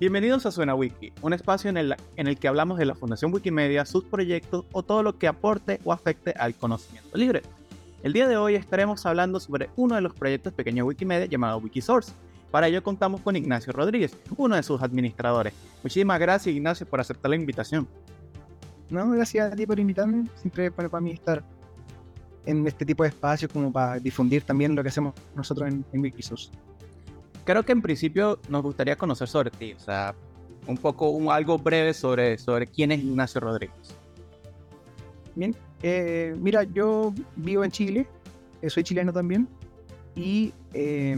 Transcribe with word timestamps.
Bienvenidos 0.00 0.44
a 0.44 0.50
Suena 0.50 0.74
Wiki, 0.74 1.12
un 1.22 1.34
espacio 1.34 1.70
en 1.70 1.76
el, 1.76 2.38
que 2.40 2.48
hablamos 2.48 2.78
de 2.78 2.84
la 2.84 2.96
Fundación 2.96 3.32
Wikimedia, 3.32 3.84
sus 3.84 4.02
proyectos 4.02 4.64
o 4.72 4.82
todo 4.82 5.04
lo 5.04 5.16
que 5.18 5.28
aporte 5.28 5.78
o 5.84 5.92
afecte 5.92 6.34
al 6.36 6.56
conocimiento 6.56 7.16
libre. 7.16 7.42
El 8.02 8.12
día 8.12 8.26
de 8.26 8.36
hoy 8.36 8.56
estaremos 8.56 9.06
hablando 9.06 9.38
sobre 9.38 9.70
uno 9.76 9.94
de 9.94 10.00
los 10.00 10.12
proyectos 10.12 10.52
pequeños 10.52 10.88
Wikimedia 10.88 11.26
llamado 11.26 11.58
Wikisource. 11.58 12.12
Para 12.50 12.66
ello 12.66 12.82
contamos 12.82 13.20
con 13.20 13.36
Ignacio 13.36 13.72
Rodríguez, 13.72 14.18
uno 14.36 14.56
de 14.56 14.64
sus 14.64 14.82
administradores. 14.82 15.54
Muchísimas 15.84 16.18
gracias 16.18 16.56
Ignacio 16.56 16.86
por 16.86 17.00
aceptar 17.00 17.30
la 17.30 17.36
invitación. 17.36 17.86
No, 18.90 19.08
gracias 19.10 19.52
a 19.52 19.54
ti 19.54 19.64
por 19.64 19.78
invitarme. 19.78 20.26
Siempre 20.34 20.72
para, 20.72 20.88
para 20.88 21.02
mí 21.02 21.12
estar 21.12 21.44
en 22.46 22.66
este 22.66 22.84
tipo 22.84 23.04
de 23.04 23.10
espacios 23.10 23.48
como 23.52 23.72
para 23.72 24.00
difundir 24.00 24.42
también 24.42 24.74
lo 24.74 24.82
que 24.82 24.88
hacemos 24.88 25.14
nosotros 25.36 25.68
en 25.70 26.00
Wikisource. 26.00 26.50
Creo 27.44 27.62
que 27.62 27.72
en 27.72 27.82
principio 27.82 28.38
nos 28.48 28.62
gustaría 28.62 28.96
conocer 28.96 29.28
sobre 29.28 29.50
ti, 29.50 29.74
o 29.74 29.80
sea, 29.80 30.14
un 30.66 30.76
poco, 30.76 31.10
un, 31.10 31.30
algo 31.30 31.58
breve 31.58 31.92
sobre, 31.92 32.38
sobre 32.38 32.66
quién 32.66 32.92
es 32.92 33.00
Ignacio 33.00 33.40
Rodríguez. 33.40 33.94
Bien, 35.34 35.54
eh, 35.82 36.34
mira, 36.38 36.62
yo 36.62 37.12
vivo 37.36 37.64
en 37.64 37.70
Chile, 37.70 38.06
eh, 38.62 38.70
soy 38.70 38.82
chileno 38.82 39.12
también, 39.12 39.48
y 40.14 40.52
eh, 40.72 41.16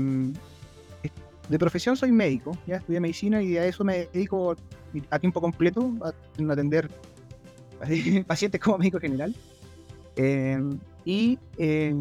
de 1.49 1.59
profesión 1.59 1.97
soy 1.97 2.11
médico, 2.13 2.57
ya 2.67 2.77
estudié 2.77 3.01
medicina 3.01 3.43
y 3.43 3.57
a 3.57 3.67
eso 3.67 3.85
me 3.85 4.09
dedico 4.13 4.57
a 5.11 5.19
tiempo 5.19 5.41
completo, 5.41 5.93
a 6.03 6.13
atender 6.53 6.91
pacientes 8.27 8.61
como 8.61 8.79
médico 8.79 8.99
general. 8.99 9.35
Eh, 10.17 10.59
y 11.05 11.39
eh, 11.59 11.95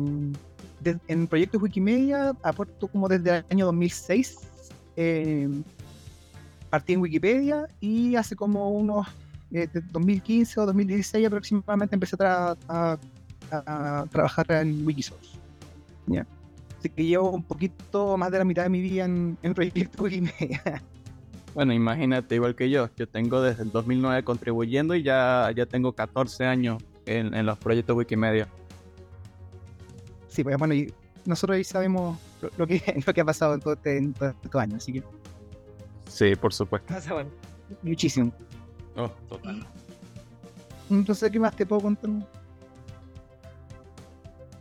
de, 0.81 0.97
en 1.07 1.27
proyectos 1.27 1.61
Wikimedia 1.61 2.35
aporto 2.43 2.87
como 2.87 3.07
desde 3.07 3.37
el 3.37 3.45
año 3.49 3.65
2006. 3.65 4.39
Eh, 4.97 5.49
partí 6.69 6.93
en 6.93 7.01
Wikipedia 7.01 7.67
y 7.79 8.15
hace 8.15 8.35
como 8.35 8.69
unos 8.69 9.07
eh, 9.51 9.67
2015 9.91 10.59
o 10.59 10.65
2016 10.65 11.27
aproximadamente 11.27 11.95
empecé 11.95 12.15
a, 12.19 12.97
trabajar 14.09 14.51
en 14.51 14.85
Wikisource. 14.85 15.37
¿ya? 16.07 16.25
Así 16.79 16.89
que 16.89 17.05
llevo 17.05 17.31
un 17.31 17.43
poquito 17.43 18.17
más 18.17 18.31
de 18.31 18.39
la 18.39 18.45
mitad 18.45 18.63
de 18.63 18.69
mi 18.69 18.81
vida 18.81 19.05
en, 19.05 19.37
en 19.41 19.53
proyectos 19.53 20.01
Wikimedia. 20.01 20.61
Bueno, 21.55 21.71
imagínate, 21.71 22.35
igual 22.35 22.53
que 22.53 22.69
yo. 22.69 22.89
Yo 22.97 23.07
tengo 23.07 23.41
desde 23.41 23.63
el 23.63 23.71
2009 23.71 24.23
contribuyendo 24.25 24.93
y 24.93 25.03
ya, 25.03 25.49
ya 25.55 25.65
tengo 25.65 25.93
14 25.93 26.43
años 26.43 26.83
en, 27.05 27.33
en 27.33 27.45
los 27.45 27.57
proyectos 27.57 27.95
Wikimedia. 27.95 28.49
Sí, 30.35 30.43
pues 30.43 30.57
bueno, 30.57 30.73
y 30.73 30.93
nosotros 31.25 31.55
ahí 31.55 31.63
sabemos 31.63 32.19
lo, 32.41 32.49
lo 32.57 32.67
que, 32.67 32.81
lo 33.07 33.13
que 33.13 33.21
ha 33.21 33.25
pasado 33.25 33.53
en 33.53 33.61
todo 33.61 33.73
este, 33.73 33.97
en 33.97 34.13
todo 34.13 34.33
este 34.43 34.59
año, 34.59 34.75
así 34.75 34.93
que 34.93 35.03
Sí, 36.09 36.35
por 36.35 36.53
supuesto. 36.53 36.93
pasa 36.93 37.13
bueno, 37.13 37.29
muchísimo. 37.81 38.31
Oh, 38.95 39.09
total. 39.27 39.65
Entonces, 40.89 41.31
¿qué 41.31 41.39
más 41.39 41.55
te 41.55 41.65
puedo 41.65 41.81
contar? 41.81 42.09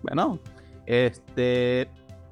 Bueno, 0.03 0.39
este, 0.87 1.89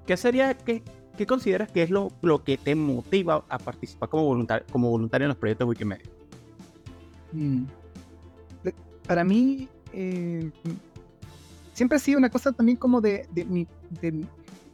¿qué 0.06 0.16
sería, 0.16 0.54
qué, 0.54 0.82
qué 1.16 1.27
consideras 1.27 1.70
que 1.70 1.82
es 1.82 1.90
lo, 1.90 2.10
lo 2.22 2.42
que 2.42 2.56
te 2.56 2.74
motiva 2.74 3.44
a 3.48 3.58
participar 3.58 4.08
como 4.08 4.24
voluntario, 4.24 4.66
como 4.72 4.90
voluntario 4.90 5.27
en 5.27 5.28
los 5.30 5.36
proyectos 5.36 5.68
Wikimedia? 5.68 6.06
Mm. 7.32 7.64
Para 9.06 9.24
mí, 9.24 9.68
eh, 9.92 10.50
siempre 11.72 11.96
ha 11.96 11.98
sido 11.98 12.18
una 12.18 12.30
cosa 12.30 12.52
también 12.52 12.76
como 12.78 13.00
de, 13.00 13.26
de 13.32 13.44
mi, 13.44 13.66
de, 14.00 14.24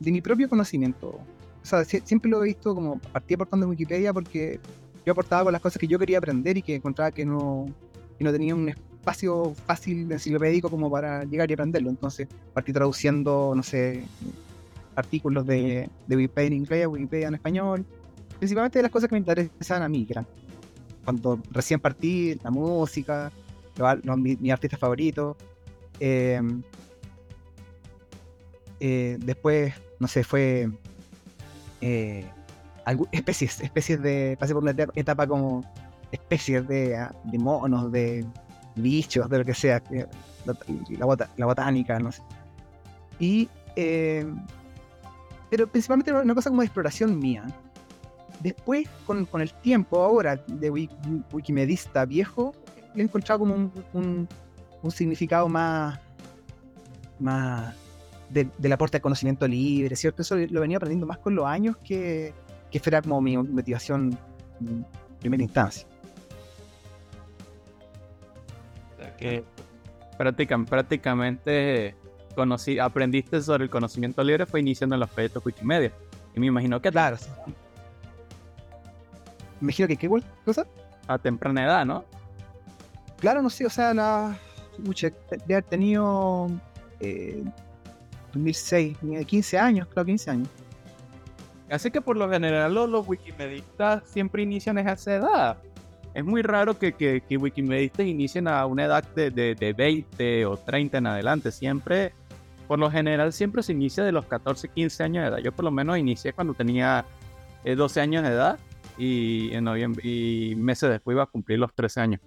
de 0.00 0.12
mi 0.12 0.20
propio 0.20 0.48
conocimiento. 0.48 1.08
O 1.08 1.64
sea, 1.64 1.80
sie- 1.84 2.03
siempre 2.04 2.31
lo 2.31 2.42
he 2.42 2.48
visto 2.48 2.75
como 2.75 2.98
partí 2.98 3.34
aportando 3.34 3.64
en 3.66 3.70
Wikipedia 3.70 4.12
porque 4.12 4.60
yo 5.04 5.12
aportaba 5.12 5.44
con 5.44 5.53
las 5.53 5.62
cosas 5.62 5.78
que 5.78 5.87
yo 5.87 5.98
quería 5.98 6.19
aprender 6.19 6.56
y 6.56 6.62
que 6.62 6.75
encontraba 6.76 7.10
que 7.10 7.25
no, 7.25 7.66
que 8.16 8.25
no 8.25 8.32
tenía 8.32 8.54
un 8.54 8.69
espacio 8.69 9.54
fácil 9.66 10.10
enciclopédico 10.12 10.69
como 10.70 10.91
para 10.91 11.25
llegar 11.25 11.50
y 11.50 11.54
aprenderlo. 11.54 11.91
Entonces 11.91 12.28
partí 12.54 12.72
traduciendo, 12.72 13.53
no 13.54 13.62
sé, 13.62 14.04
artículos 14.97 15.47
de, 15.47 15.88
de 16.06 16.16
Wikipedia 16.16 16.47
en 16.48 16.53
inglés, 16.54 16.87
Wikipedia 16.87 17.28
en 17.28 17.34
español. 17.34 17.87
Principalmente 18.38 18.78
de 18.78 18.82
las 18.84 18.92
cosas 18.92 19.08
que 19.08 19.14
me 19.14 19.19
interesaban 19.20 19.82
a 19.82 19.88
mí, 19.88 20.04
que 20.06 20.12
eran 20.14 20.26
cuando 21.04 21.41
recién 21.50 21.81
partí, 21.81 22.34
la 22.44 22.50
música, 22.50 23.32
los, 23.76 24.04
los- 24.04 24.19
mi, 24.19 24.37
mi 24.37 24.50
artista 24.50 24.76
favorito. 24.76 25.37
eh, 26.00 26.41
eh, 28.81 29.16
después, 29.21 29.75
no 29.99 30.09
sé, 30.09 30.25
fue 30.25 30.71
eh, 31.81 32.25
especies, 33.12 33.61
especies 33.61 34.00
de. 34.03 34.37
Pasé 34.39 34.55
por 34.55 34.62
una 34.62 34.75
etapa, 34.94 35.27
como 35.27 35.65
especies 36.12 36.66
de, 36.66 36.97
ah, 36.97 37.15
de 37.25 37.38
monos, 37.38 37.93
de 37.93 38.25
bichos, 38.77 39.28
de 39.28 39.38
lo 39.38 39.44
que 39.44 39.55
sea, 39.55 39.81
que- 39.81 40.06
la, 40.97 41.44
botánica, 41.47 41.99
no 41.99 42.11
sé. 42.12 42.22
Y. 43.19 43.49
eh, 43.77 44.27
pero 45.50 45.67
principalmente 45.67 46.12
una 46.12 46.34
cosa 46.34 46.50
como 46.50 46.61
de 46.62 46.67
exploración 46.67 47.19
mía. 47.19 47.44
Después, 48.41 48.87
con, 49.06 49.25
con 49.25 49.41
el 49.41 49.53
tiempo 49.53 50.00
ahora 50.03 50.37
de 50.47 50.71
wiki- 50.71 51.25
wikimedista 51.33 52.05
viejo, 52.05 52.55
he 52.94 53.00
encontrado 53.03 53.41
como 53.41 53.55
un, 53.55 53.72
un- 53.94 54.28
un 54.83 54.91
significado 54.91 55.49
más, 55.49 55.99
más 57.19 57.75
de- 58.31 58.49
del 58.59 58.72
aporte 58.72 58.97
al 58.99 59.03
conocimiento 59.03 59.47
libre, 59.49 59.97
¿cierto? 59.97 60.22
Eso 60.22 60.37
lo 60.37 60.61
venía 60.61 60.77
aprendiendo 60.77 61.06
más 61.06 61.19
con 61.19 61.34
los 61.34 61.47
años 61.47 61.77
que, 61.78 62.33
que 62.71 62.81
fuera 62.81 63.00
como 63.03 63.21
mi 63.21 63.37
motivación 63.37 64.19
en 64.61 64.84
primera 65.21 65.43
instancia. 65.43 65.87
O 68.97 69.00
sea, 69.00 69.17
que 69.17 69.44
práctica- 70.19 70.65
prácticamente 70.65 71.94
conocí, 72.34 72.78
aprendiste 72.78 73.41
sobre 73.43 73.65
el 73.65 73.71
conocimiento 73.71 74.22
libre 74.22 74.47
fue 74.47 74.61
iniciando 74.61 74.94
en 74.97 75.00
los 75.00 75.11
proyectos 75.11 75.44
Wikimedia. 75.44 75.93
Y 76.34 76.41
me 76.41 76.47
imagino 76.47 76.81
que 76.81 76.91
Claro. 76.91 77.17
sí. 77.17 77.28
Me 79.61 79.67
imagino 79.67 79.88
que 79.88 79.97
qué 79.97 80.09
cosa. 80.44 80.67
a 81.09 81.19
temprana 81.19 81.65
edad, 81.65 81.87
¿no? 81.87 82.05
Claro, 83.19 83.41
no 83.43 83.49
sé, 83.50 83.65
o 83.67 83.71
sea, 83.71 83.94
la. 83.94 84.38
Pucha, 84.84 85.09
de 85.47 85.55
haber 85.55 85.65
tenido. 85.65 86.49
Eh, 87.00 87.43
2006, 88.33 88.99
tenía 88.99 89.25
15 89.25 89.59
años, 89.59 89.89
claro, 89.89 90.06
15 90.06 90.31
años. 90.31 90.49
Así 91.71 91.91
que 91.91 92.00
por 92.00 92.16
lo 92.16 92.31
general 92.31 92.72
los, 92.72 92.89
los 92.89 93.06
wikimedistas 93.06 94.03
siempre 94.06 94.43
inician 94.43 94.78
a 94.78 94.93
esa 94.93 95.15
edad. 95.15 95.59
Es 96.15 96.25
muy 96.25 96.43
raro 96.43 96.78
que, 96.78 96.93
que, 96.93 97.22
que 97.28 97.37
wikimedistas 97.37 98.06
inicien 98.06 98.49
a 98.49 98.65
una 98.67 98.84
edad 98.84 99.05
de, 99.15 99.31
de, 99.31 99.55
de 99.55 99.72
20 99.72 100.47
o 100.47 100.56
30 100.56 100.99
en 100.99 101.06
adelante. 101.06 101.53
Siempre, 101.53 102.12
por 102.67 102.78
lo 102.78 102.91
general, 102.91 103.33
siempre 103.33 103.62
se 103.62 103.72
inicia 103.72 104.03
de 104.03 104.12
los 104.12 104.25
14, 104.27 104.69
15 104.69 105.03
años 105.05 105.22
de 105.22 105.28
edad. 105.28 105.38
Yo 105.38 105.53
por 105.53 105.65
lo 105.65 105.71
menos 105.71 105.99
inicié 105.99 106.33
cuando 106.33 106.55
tenía 106.55 107.05
eh, 107.65 107.75
12 107.75 108.00
años 108.00 108.22
de 108.22 108.31
edad 108.31 108.59
y 108.97 109.53
en 109.53 109.65
noviembre 109.65 110.03
y 110.05 110.55
meses 110.56 110.91
después 110.91 111.15
iba 111.15 111.22
a 111.22 111.27
cumplir 111.27 111.59
los 111.59 111.72
13 111.75 112.00
años. 112.00 112.21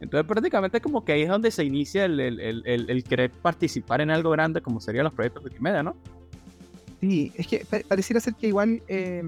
Entonces 0.00 0.26
prácticamente 0.26 0.80
como 0.80 1.04
que 1.04 1.12
ahí 1.12 1.22
es 1.22 1.28
donde 1.28 1.50
se 1.50 1.62
inicia 1.64 2.06
el, 2.06 2.18
el, 2.20 2.62
el, 2.66 3.04
querer 3.04 3.30
participar 3.30 4.00
en 4.00 4.10
algo 4.10 4.30
grande 4.30 4.62
como 4.62 4.80
serían 4.80 5.04
los 5.04 5.12
proyectos 5.12 5.44
Wikimedia, 5.44 5.82
¿no? 5.82 5.94
Sí, 7.00 7.32
es 7.36 7.46
que 7.46 7.64
pa- 7.68 7.80
pareciera 7.86 8.18
ser 8.20 8.34
que 8.34 8.48
igual 8.48 8.82
eh, 8.88 9.22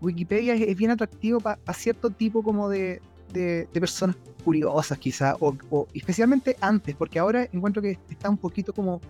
Wikipedia 0.00 0.54
es, 0.54 0.60
es 0.60 0.76
bien 0.76 0.90
atractivo 0.90 1.40
para 1.40 1.58
cierto 1.74 2.10
tipo 2.10 2.42
como 2.42 2.68
de, 2.68 3.00
de- 3.32 3.66
de 3.72 3.80
personas 3.80 4.16
curiosas 4.44 4.98
quizá, 4.98 5.36
o, 5.40 5.86
especialmente 5.94 6.56
antes, 6.60 6.94
porque 6.94 7.18
ahora 7.18 7.48
encuentro 7.52 7.82
que 7.82 7.98
está 8.10 8.30
un 8.30 8.38
poquito 8.38 8.72
como 8.72 9.00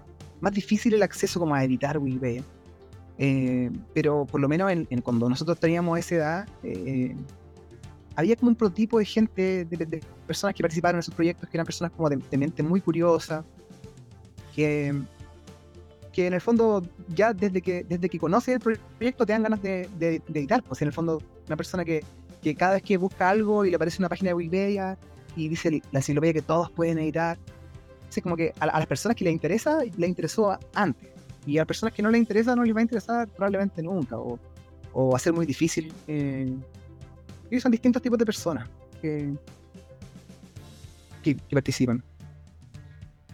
más 0.40 0.52
difícil 0.52 0.94
el 0.94 1.02
acceso 1.02 1.38
como 1.40 1.54
a 1.54 1.64
editar 1.64 1.98
Wikipedia. 1.98 2.42
Eh, 3.18 3.70
pero 3.94 4.24
por 4.26 4.40
lo 4.40 4.48
menos 4.48 4.70
en, 4.70 4.86
en 4.90 5.00
cuando 5.00 5.28
nosotros 5.28 5.58
teníamos 5.58 5.98
esa 5.98 6.14
edad, 6.14 6.48
eh, 6.62 7.16
había 8.18 8.34
como 8.36 8.48
un 8.50 8.56
prototipo 8.56 8.98
de 8.98 9.04
gente, 9.04 9.64
de, 9.64 9.76
de 9.86 10.00
personas 10.26 10.54
que 10.56 10.62
participaron 10.62 10.96
en 10.96 11.00
esos 11.00 11.14
proyectos, 11.14 11.48
que 11.48 11.56
eran 11.56 11.64
personas 11.64 11.92
como 11.92 12.10
de, 12.10 12.16
de 12.16 12.36
mente 12.36 12.62
muy 12.64 12.80
curiosa, 12.80 13.44
que, 14.54 14.92
que 16.12 16.26
en 16.26 16.34
el 16.34 16.40
fondo 16.40 16.82
ya 17.14 17.32
desde 17.32 17.62
que 17.62 17.84
desde 17.84 18.08
que 18.08 18.18
conoces 18.18 18.56
el 18.56 18.60
proyecto 18.98 19.24
te 19.24 19.32
dan 19.34 19.44
ganas 19.44 19.62
de, 19.62 19.88
de- 20.00 20.20
de 20.26 20.38
editar. 20.40 20.62
Pues 20.64 20.82
en 20.82 20.88
el 20.88 20.92
fondo 20.94 21.22
una 21.46 21.56
persona 21.56 21.84
que, 21.84 22.02
que 22.42 22.54
cada 22.56 22.72
vez 22.74 22.82
que 22.82 22.96
busca 22.96 23.30
algo 23.30 23.64
y 23.64 23.70
le 23.70 23.76
aparece 23.76 24.02
una 24.02 24.08
página 24.08 24.30
de 24.30 24.34
Wikipedia 24.34 24.98
y 25.36 25.48
dice 25.48 25.80
la 25.92 26.00
enciclopedia 26.00 26.32
que 26.34 26.42
todos 26.42 26.70
pueden 26.72 26.98
editar, 26.98 27.38
es 28.14 28.20
como 28.22 28.36
que 28.36 28.52
a, 28.58 28.64
a 28.64 28.78
las 28.78 28.86
personas 28.88 29.14
que 29.16 29.24
les 29.24 29.32
interesa, 29.32 29.78
les 29.96 30.08
interesó 30.08 30.58
antes. 30.74 31.08
Y 31.46 31.56
a 31.58 31.60
las 31.60 31.68
personas 31.68 31.94
que 31.94 32.02
no 32.02 32.10
les 32.10 32.18
interesa, 32.18 32.56
no 32.56 32.64
les 32.64 32.74
va 32.74 32.80
a 32.80 32.82
interesar 32.82 33.28
probablemente 33.28 33.80
nunca. 33.80 34.18
O, 34.18 34.38
o 34.92 35.10
va 35.10 35.16
a 35.16 35.20
ser 35.20 35.32
muy 35.32 35.46
difícil. 35.46 35.92
eh, 36.08 36.52
y 37.50 37.60
son 37.60 37.72
distintos 37.72 38.02
tipos 38.02 38.18
de 38.18 38.26
personas 38.26 38.68
que, 39.00 39.32
que, 41.22 41.36
que 41.36 41.54
participan. 41.54 42.02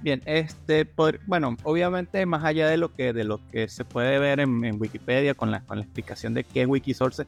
Bien, 0.03 0.21
este, 0.27 0.85
pod- 0.87 1.19
bueno, 1.27 1.57
obviamente 1.63 2.27
más 2.27 2.45
allá 2.45 2.69
de 2.69 2.77
lo 2.77 2.93
que, 2.93 3.13
de 3.15 3.25
lo 3.25 3.41
que 3.51 3.69
se 3.69 3.85
puede 3.85 4.19
ver 4.19 4.41
en, 4.41 4.65
en 4.65 4.81
Wikipedia 4.81 5.35
con 5.35 5.51
la, 5.51 5.63
con 5.63 5.79
la 5.79 5.85
explicación 5.85 6.35
de 6.35 6.45
qué 6.45 6.63
es 6.63 6.69
Wikisource, 6.69 7.27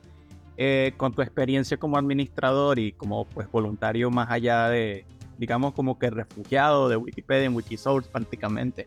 eh, 0.58 0.92
con 0.96 1.14
tu 1.14 1.22
experiencia 1.22 1.78
como 1.78 1.96
administrador 1.96 2.78
y 2.78 2.92
como 2.92 3.24
pues 3.24 3.50
voluntario 3.50 4.10
más 4.10 4.30
allá 4.30 4.68
de, 4.68 5.06
digamos, 5.38 5.72
como 5.72 5.98
que 5.98 6.10
refugiado 6.10 6.88
de 6.90 6.96
Wikipedia 6.96 7.44
en 7.46 7.54
Wikisource 7.54 8.10
prácticamente. 8.10 8.86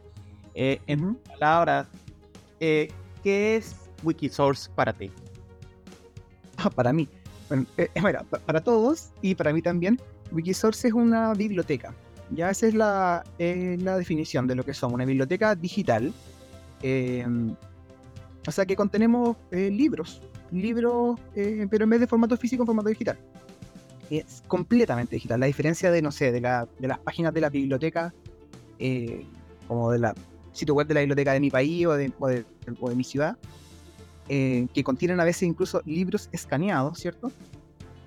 Eh, 0.53 0.81
en 0.85 1.15
palabras, 1.15 1.87
eh, 2.59 2.91
¿qué 3.23 3.55
es 3.55 3.75
Wikisource 4.03 4.69
para 4.75 4.93
ti? 4.93 5.09
Ah, 6.57 6.69
para 6.69 6.93
mí. 6.93 7.07
Bueno, 7.49 7.65
eh, 7.77 7.89
para 8.45 8.63
todos 8.63 9.09
y 9.21 9.35
para 9.35 9.51
mí 9.51 9.61
también, 9.61 9.99
Wikisource 10.31 10.87
es 10.87 10.93
una 10.93 11.33
biblioteca. 11.33 11.93
Ya 12.31 12.51
esa 12.51 12.67
es 12.67 12.75
la, 12.75 13.23
la 13.39 13.97
definición 13.97 14.45
de 14.45 14.55
lo 14.55 14.63
que 14.63 14.73
son, 14.73 14.93
una 14.93 15.05
biblioteca 15.05 15.55
digital. 15.55 16.13
Em, 16.83 17.55
o 18.47 18.51
sea 18.51 18.65
que 18.65 18.75
contenemos 18.75 19.35
libros, 19.51 20.21
libros, 20.51 21.19
pero 21.33 21.83
en 21.83 21.89
vez 21.89 21.99
de 21.99 22.07
formato 22.07 22.37
físico, 22.37 22.63
en 22.63 22.67
formato 22.67 22.89
digital 22.89 23.17
es 24.09 24.43
completamente 24.47 25.15
digital. 25.15 25.39
La 25.39 25.45
diferencia 25.45 25.91
de, 25.91 26.01
no 26.01 26.11
sé, 26.11 26.31
de, 26.31 26.41
la, 26.41 26.67
de 26.79 26.87
las 26.87 26.99
páginas 26.99 27.33
de 27.33 27.41
la 27.41 27.49
biblioteca, 27.49 28.13
eh, 28.79 29.25
como 29.67 29.91
de 29.91 29.99
la 29.99 30.15
sitio 30.51 30.73
web 30.73 30.87
de 30.87 30.93
la 30.95 30.99
biblioteca 31.01 31.33
de 31.33 31.39
mi 31.39 31.51
país 31.51 31.85
o 31.85 31.93
de, 31.93 32.11
o 32.19 32.27
de, 32.89 32.95
mi 32.95 33.03
ciudad, 33.03 33.37
eh, 34.29 34.67
que 34.73 34.83
contienen 34.83 35.19
a 35.19 35.23
veces 35.23 35.43
incluso 35.43 35.81
libros 35.85 36.29
escaneados, 36.31 36.99
¿cierto? 36.99 37.31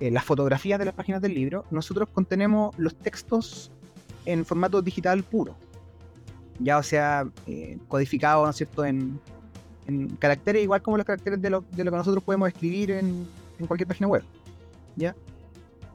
Eh, 0.01 0.11
las 0.11 0.25
fotografías 0.25 0.79
de 0.79 0.87
las 0.87 0.95
páginas 0.95 1.21
del 1.21 1.35
libro, 1.35 1.65
nosotros 1.71 2.09
contenemos 2.13 2.77
los 2.79 2.95
textos 2.95 3.71
en 4.25 4.45
formato 4.45 4.81
digital 4.83 5.23
puro. 5.23 5.55
Ya, 6.59 6.79
o 6.79 6.83
sea, 6.83 7.27
codificado, 7.89 8.45
¿no 8.45 8.51
es 8.51 8.57
cierto?, 8.57 8.85
en, 8.85 9.19
en, 9.87 10.09
caracteres 10.17 10.63
igual 10.63 10.81
como 10.83 10.97
los 10.97 11.07
caracteres 11.07 11.41
de 11.41 11.51
lo, 11.51 11.65
de 11.73 11.85
lo 11.85 11.91
que 11.91 11.97
nosotros 11.97 12.23
podemos 12.23 12.49
escribir 12.49 12.93
en, 12.93 13.27
en 13.59 13.67
cualquier 13.67 13.89
página 13.89 14.09
web. 14.09 14.23
¿Ya? 14.97 15.15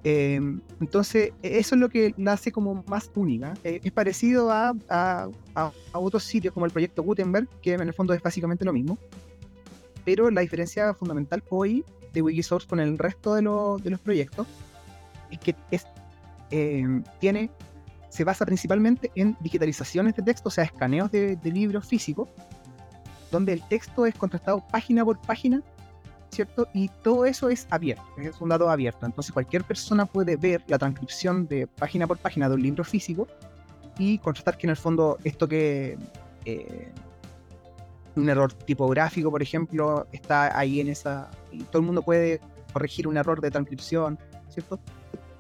Em, 0.10 0.62
entonces, 0.80 1.34
e-, 1.44 1.58
eso 1.58 1.76
es 1.76 1.82
lo 1.82 1.90
que 1.90 2.14
la 2.18 2.34
hace 2.34 2.52
como 2.52 2.84
más 2.88 3.12
única. 3.16 3.54
Eh, 3.64 3.82
es 3.84 3.92
parecido 3.92 4.52
a, 4.52 4.74
a, 4.90 5.30
otros 5.94 6.24
sitios 6.24 6.54
como 6.54 6.66
el 6.66 6.72
proyecto 6.72 7.04
Gutenberg, 7.04 7.48
que 7.62 7.74
en 7.74 7.82
el 7.82 7.94
fondo 7.94 8.14
es 8.14 8.22
básicamente 8.22 8.64
lo 8.64 8.72
mismo. 8.72 8.98
Pero 10.07 10.31
la 10.31 10.39
diferencia 10.39 10.94
fundamental 10.94 11.44
hoy 11.50 11.83
de 12.13 12.21
Wikisource 12.21 12.65
con 12.65 12.80
el 12.80 12.98
resto 12.98 13.36
de, 13.36 13.42
los 13.42 14.00
proyectos 14.00 14.48
es 15.30 15.38
que 15.39 15.54
em, 16.50 17.04
tiene, 17.19 17.51
se 18.07 18.24
basa 18.24 18.45
principalmente 18.45 19.12
en 19.15 19.36
digitalizaciones 19.42 20.15
de 20.15 20.24
texto, 20.24 20.48
o 20.48 20.50
sea, 20.50 20.63
escaneos 20.63 21.12
de, 21.12 21.38
libros 21.44 21.86
físicos, 21.86 22.30
donde 23.31 23.51
el 23.51 23.62
texto 23.68 24.06
es 24.06 24.15
contrastado 24.15 24.65
página 24.71 25.04
por 25.04 25.19
página 25.19 25.62
¿cierto? 26.31 26.69
Y 26.74 26.88
todo 27.04 27.25
eso 27.25 27.50
es 27.50 27.68
abierto, 27.69 28.06
es 28.18 28.39
un 28.39 28.48
dato 28.48 28.69
abierto. 28.69 29.06
Entonces 29.06 29.33
cualquier 29.33 29.65
persona 29.65 30.06
puede 30.06 30.38
ver 30.38 30.63
la 30.68 30.80
transcripción 30.80 31.50
de 31.50 31.68
página 31.68 32.07
por 32.07 32.18
página 32.18 32.48
de 32.48 32.56
un 32.56 32.63
libro 32.63 32.86
físico 32.86 33.27
y 33.98 34.19
constatar 34.19 34.57
que 34.57 34.68
en 34.68 34.69
el 34.69 34.77
fondo 34.77 35.18
esto 35.25 35.50
que... 35.50 35.98
Eh, 36.45 36.94
un 38.18 38.30
error 38.30 38.52
tipográfico, 38.54 39.31
por 39.31 39.42
ejemplo, 39.42 40.08
está 40.12 40.58
ahí 40.58 40.80
en 40.80 40.90
esa... 40.90 41.30
Y 41.52 41.64
todo 41.64 41.80
el 41.80 41.86
mundo 41.86 42.02
puede 42.02 42.42
corregir 42.74 43.08
un 43.08 43.18
error 43.18 43.42
de 43.42 43.52
transcripción, 43.52 44.19
¿cierto? 44.50 44.80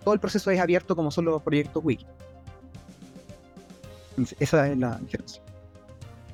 Todo 0.03 0.13
el 0.13 0.19
proceso 0.19 0.49
es 0.51 0.59
abierto 0.59 0.95
como 0.95 1.11
son 1.11 1.25
los 1.25 1.41
proyectos 1.41 1.83
wiki. 1.83 2.05
esa 4.39 4.67
es 4.67 4.77
la 4.77 4.97
diferencia. 4.97 5.41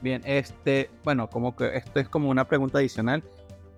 Bien, 0.01 0.21
este, 0.25 0.89
bueno, 1.03 1.29
como 1.29 1.55
que 1.55 1.77
esto 1.77 1.99
es 1.99 2.09
como 2.09 2.29
una 2.29 2.45
pregunta 2.45 2.79
adicional. 2.79 3.23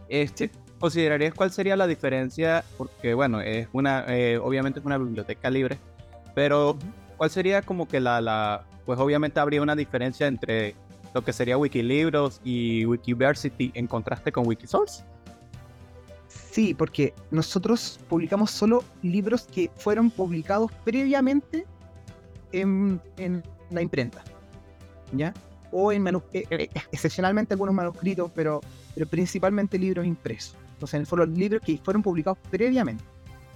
Este, 0.09 0.49
¿Considerarías 0.79 1.33
cuál 1.33 1.51
sería 1.51 1.75
la 1.75 1.87
diferencia? 1.87 2.63
Porque, 2.77 3.13
bueno, 3.13 3.41
es 3.41 3.67
una, 3.73 4.05
eh, 4.07 4.37
obviamente 4.37 4.79
es 4.79 4.85
una 4.85 4.97
biblioteca 4.97 5.49
libre, 5.49 5.77
pero 6.33 6.77
¿cuál 7.17 7.29
sería 7.29 7.61
como 7.61 7.87
que 7.87 7.99
la, 7.99 8.21
la, 8.21 8.65
pues 8.85 8.99
obviamente 8.99 9.39
habría 9.39 9.61
una 9.61 9.75
diferencia 9.75 10.27
entre 10.27 10.75
lo 11.15 11.23
que 11.23 11.31
sería 11.31 11.57
Wikilibros 11.57 12.41
y 12.43 12.85
Wikiversity 12.85 13.71
en 13.73 13.87
contraste 13.87 14.33
con 14.33 14.45
Wikisource? 14.45 15.05
Sí, 16.27 16.73
porque 16.73 17.13
nosotros 17.31 18.01
publicamos 18.09 18.51
solo 18.51 18.83
libros 19.01 19.43
que 19.43 19.71
fueron 19.77 20.11
publicados 20.11 20.69
previamente 20.83 21.65
en, 22.51 22.99
en 23.15 23.41
la 23.71 23.81
imprenta, 23.81 24.23
¿ya? 25.13 25.33
O 25.71 25.93
en 25.93 26.05
eh, 26.05 26.19
eh, 26.33 26.69
excepcionalmente 26.91 27.53
algunos 27.53 27.73
manuscritos, 27.73 28.29
pero, 28.35 28.59
principalmente 29.09 29.79
libros 29.79 30.05
impresos. 30.05 30.57
Entonces, 30.73 31.07
fueron 31.07 31.29
los 31.29 31.39
libros 31.39 31.61
que 31.65 31.77
fueron 31.77 32.03
publicados 32.03 32.37
previamente. 32.51 33.05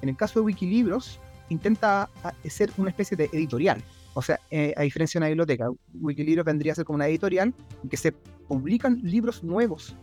En 0.01 0.07
el 0.07 0.15
caso 0.15 0.39
de 0.39 0.45
Wikilibros, 0.45 1.19
intenta 1.49 2.09
ser 2.45 2.71
una 2.77 2.89
especie 2.89 3.17
de 3.17 3.25
editorial. 3.33 3.83
O 4.19 4.21
sea, 4.21 4.37
eh, 4.51 4.73
a 4.75 4.81
diferencia 4.81 5.17
de 5.17 5.23
una 5.23 5.29
biblioteca, 5.29 5.69
Wikilibros 5.93 6.45
vendría 6.45 6.73
a 6.73 6.75
ser 6.75 6.83
como 6.83 6.95
una 6.95 7.07
editorial 7.07 7.53
en 7.81 7.89
que 7.89 7.95
se 7.95 8.11
publican 8.11 8.99
libros 9.01 9.43
nuevos 9.45 9.95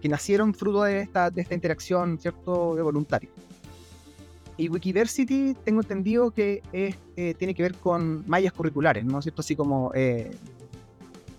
que 0.00 0.08
nacieron 0.08 0.54
fruto 0.54 0.84
de 0.84 1.00
esta, 1.00 1.28
de 1.28 1.44
interacción, 1.50 2.20
¿cierto?, 2.20 2.76
de 2.76 2.82
voluntarios. 2.82 3.32
Y 4.56 4.68
Wikiversity, 4.68 5.56
tengo 5.64 5.80
entendido 5.80 6.30
que 6.30 6.62
eh, 6.72 7.34
tiene 7.36 7.52
que 7.52 7.64
ver 7.64 7.74
con 7.74 8.22
mallas 8.28 8.52
curriculares, 8.52 9.04
¿no 9.04 9.20
cierto? 9.20 9.40
Así 9.40 9.56
como 9.56 9.90
eh, 9.92 10.30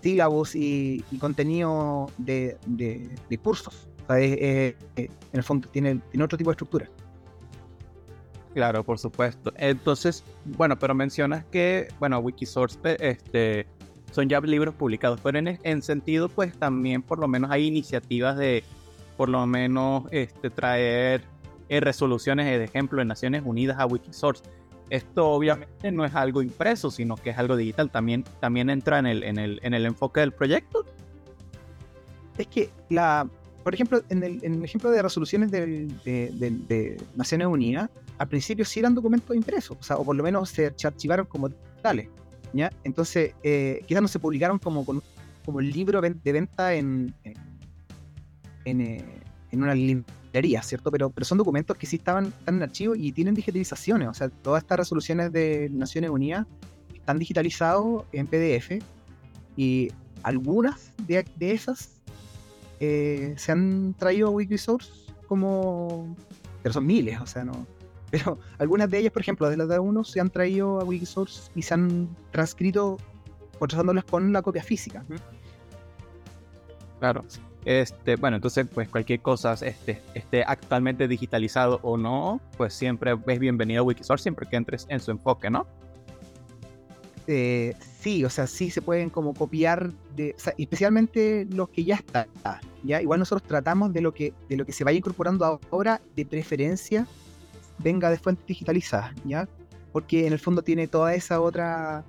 sílabos 0.02 0.54
y, 0.54 1.02
contenido 1.18 2.10
de, 2.18 2.58
de 2.66 3.38
cursos 3.38 3.88
en 4.16 4.74
el 5.32 5.42
fondo 5.42 5.68
tiene, 5.68 6.00
tiene 6.10 6.24
otro 6.24 6.36
tipo 6.36 6.50
de 6.50 6.52
estructura. 6.52 6.88
Claro, 8.54 8.82
por 8.84 8.98
supuesto. 8.98 9.52
Entonces, 9.56 10.24
bueno, 10.44 10.78
pero 10.78 10.94
mencionas 10.94 11.44
que, 11.44 11.88
bueno, 12.00 12.18
Wikisource 12.18 12.78
este, 12.98 13.66
son 14.10 14.28
ya 14.28 14.40
libros 14.40 14.74
publicados, 14.74 15.20
pero 15.22 15.38
en, 15.38 15.58
en 15.62 15.82
sentido, 15.82 16.28
pues 16.28 16.58
también 16.58 17.02
por 17.02 17.20
lo 17.20 17.28
menos 17.28 17.50
hay 17.50 17.66
iniciativas 17.66 18.36
de, 18.36 18.64
por 19.16 19.28
lo 19.28 19.46
menos, 19.46 20.04
este, 20.10 20.50
traer 20.50 21.22
eh, 21.68 21.78
resoluciones, 21.78 22.46
de 22.46 22.64
ejemplo, 22.64 23.00
en 23.00 23.08
Naciones 23.08 23.42
Unidas 23.44 23.78
a 23.78 23.86
Wikisource. 23.86 24.42
Esto 24.88 25.28
obviamente 25.28 25.92
no 25.92 26.04
es 26.04 26.14
algo 26.16 26.42
impreso, 26.42 26.90
sino 26.90 27.14
que 27.14 27.30
es 27.30 27.38
algo 27.38 27.54
digital. 27.54 27.90
También, 27.90 28.24
también 28.40 28.70
entra 28.70 28.98
en 28.98 29.06
el, 29.06 29.22
en, 29.22 29.38
el, 29.38 29.60
en 29.62 29.74
el 29.74 29.86
enfoque 29.86 30.18
del 30.18 30.32
proyecto. 30.32 30.84
Es 32.36 32.48
que 32.48 32.70
la, 32.88 33.28
por 33.62 33.74
ejemplo, 33.74 34.02
en 34.08 34.22
el, 34.22 34.64
ejemplo 34.64 34.90
de 34.90 35.02
resoluciones 35.02 35.50
de, 35.50 36.96
Naciones 37.16 37.46
Unidas, 37.46 37.90
al 38.18 38.28
principio 38.28 38.64
sí 38.64 38.80
eran 38.80 38.94
documentos 38.94 39.34
impresos, 39.36 39.76
o, 39.78 39.82
sea, 39.82 39.96
o 39.96 40.04
por 40.04 40.16
lo 40.16 40.22
menos 40.22 40.50
se 40.50 40.72
archivaron 40.84 41.26
como 41.26 41.50
tales. 41.82 42.08
Entonces, 42.84 43.34
eh, 43.42 43.82
quizás 43.86 44.02
no 44.02 44.08
se 44.08 44.18
publicaron 44.18 44.58
como, 44.58 44.84
como 44.84 45.60
libro 45.60 46.00
de 46.00 46.32
venta 46.32 46.74
en, 46.74 47.14
eh, 47.24 47.34
en, 48.64 49.62
una 49.62 49.74
librería, 49.74 50.62
¿cierto? 50.62 50.90
Pero, 50.90 51.10
pero 51.10 51.24
son 51.24 51.38
documentos 51.38 51.76
que 51.76 51.86
sí 51.86 51.96
estaban, 51.96 52.26
están 52.26 52.56
en 52.56 52.62
archivo 52.62 52.94
y 52.94 53.12
tienen 53.12 53.34
digitalizaciones, 53.34 54.08
o 54.08 54.14
sea, 54.14 54.28
todas 54.28 54.62
estas 54.62 54.78
resoluciones 54.78 55.32
de 55.32 55.68
Naciones 55.70 56.10
Unidas 56.10 56.46
están 56.94 57.18
digitalizados 57.18 58.04
en 58.12 58.26
PDF 58.26 58.82
y 59.56 59.90
algunas 60.22 60.92
de, 61.06 61.24
de 61.36 61.52
esas 61.52 61.99
eh, 62.80 63.34
se 63.36 63.52
han 63.52 63.94
traído 63.94 64.28
a 64.28 64.30
Wikisource 64.30 64.90
como. 65.26 66.16
Pero 66.62 66.72
son 66.72 66.86
miles, 66.86 67.20
o 67.20 67.26
sea, 67.26 67.44
no. 67.44 67.66
Pero 68.10 68.38
algunas 68.58 68.90
de 68.90 68.98
ellas, 68.98 69.12
por 69.12 69.22
ejemplo, 69.22 69.48
de 69.48 69.56
las 69.56 69.68
de 69.68 69.78
uno, 69.78 70.02
se 70.02 70.20
han 70.20 70.30
traído 70.30 70.80
a 70.80 70.84
Wikisource 70.84 71.50
y 71.54 71.62
se 71.62 71.74
han 71.74 72.08
transcrito 72.32 72.98
contrastándolas 73.58 74.04
con 74.04 74.32
la 74.32 74.42
copia 74.42 74.62
física. 74.62 75.04
Claro. 76.98 77.24
Este, 77.66 78.16
bueno, 78.16 78.36
entonces, 78.36 78.66
pues 78.72 78.88
cualquier 78.88 79.20
cosa 79.20 79.52
este, 79.52 80.00
esté 80.14 80.42
actualmente 80.46 81.06
digitalizado 81.06 81.78
o 81.82 81.98
no, 81.98 82.40
pues 82.56 82.72
siempre 82.72 83.14
es 83.26 83.38
bienvenido 83.38 83.82
a 83.82 83.84
Wikisource, 83.84 84.22
siempre 84.22 84.48
que 84.48 84.56
entres 84.56 84.86
en 84.88 84.98
su 84.98 85.10
enfoque, 85.10 85.50
¿no? 85.50 85.66
Eh, 87.26 87.74
sí, 88.00 88.24
o 88.24 88.30
sea, 88.30 88.46
sí 88.46 88.70
se 88.70 88.82
pueden 88.82 89.10
como 89.10 89.34
copiar, 89.34 89.92
de, 90.16 90.34
especialmente 90.58 91.46
los 91.50 91.68
que 91.68 91.84
ya 91.84 91.96
están. 91.96 92.26
¿ya? 92.82 93.00
Igual 93.00 93.20
nosotros 93.20 93.46
tratamos 93.46 93.92
de 93.92 94.00
lo, 94.00 94.12
que, 94.12 94.32
de 94.48 94.56
lo 94.56 94.64
que 94.64 94.72
se 94.72 94.84
vaya 94.84 94.98
incorporando 94.98 95.60
ahora, 95.70 96.00
de 96.16 96.26
preferencia, 96.26 97.06
venga 97.78 98.10
de 98.10 98.18
fuentes 98.18 98.46
digitalizadas, 98.46 99.14
¿ya? 99.24 99.48
Porque 99.92 100.26
en 100.26 100.32
el 100.32 100.38
fondo 100.38 100.62
tiene 100.62 100.86
toda 100.86 101.14
esa 101.14 101.40
otra 101.40 102.04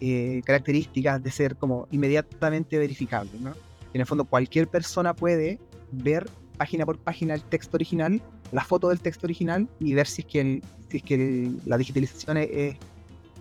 eh, 0.00 0.42
característica 0.44 1.18
de 1.18 1.30
ser 1.30 1.56
como 1.56 1.88
inmediatamente 1.90 2.78
verificable, 2.78 3.32
¿no? 3.40 3.54
En 3.92 4.00
el 4.00 4.06
fondo 4.06 4.24
cualquier 4.24 4.68
persona 4.68 5.14
puede 5.14 5.58
ver 5.90 6.28
página 6.56 6.84
por 6.84 6.98
página 6.98 7.34
el 7.34 7.42
texto 7.42 7.76
original, 7.76 8.20
la 8.52 8.64
foto 8.64 8.90
del 8.90 9.00
texto 9.00 9.26
original 9.26 9.68
y 9.80 9.94
ver 9.94 10.06
si 10.06 10.22
es 10.22 10.26
que, 10.26 10.62
si 10.90 10.96
es 10.98 11.02
que 11.02 11.50
la 11.64 11.78
digitalización 11.78 12.36
es 12.36 12.76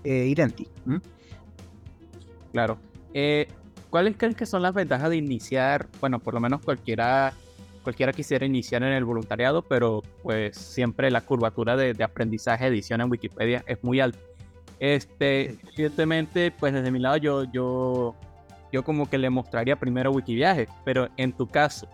eh, 0.03 0.27
idéntico. 0.27 0.71
Claro. 2.51 2.77
Eh, 3.13 3.47
¿Cuáles 3.89 4.15
crees 4.17 4.35
que 4.35 4.45
son 4.45 4.61
las 4.61 4.73
ventajas 4.73 5.09
de 5.09 5.17
iniciar, 5.17 5.87
bueno, 5.99 6.19
por 6.19 6.33
lo 6.33 6.39
menos 6.39 6.61
cualquiera 6.61 7.33
cualquiera 7.87 8.11
quisiera 8.11 8.45
iniciar 8.45 8.83
en 8.83 8.91
el 8.91 9.05
voluntariado, 9.05 9.61
pero 9.61 10.03
pues 10.21 10.57
siempre 10.57 11.09
la 11.09 11.21
curvatura 11.21 11.77
de, 11.77 12.03
aprendizaje 12.03 12.67
edición 12.67 12.99
en 12.99 13.09
Wikipedia 13.09 13.63
es 13.65 13.81
muy 13.81 14.01
alta. 14.01 14.19
Este, 14.77 15.57
evidentemente, 15.71 16.51
pues 16.51 16.73
desde 16.73 16.91
mi 16.91 16.99
lado 16.99 17.15
yo, 17.15 17.45
yo, 17.45 18.13
yo 18.73 18.83
como 18.83 19.09
que 19.09 19.17
le 19.17 19.29
mostraría 19.29 19.77
primero 19.77 20.11
Wikiviaje, 20.11 20.67
pero 20.83 21.07
en 21.15 21.31
tu 21.31 21.47
caso, 21.47 21.87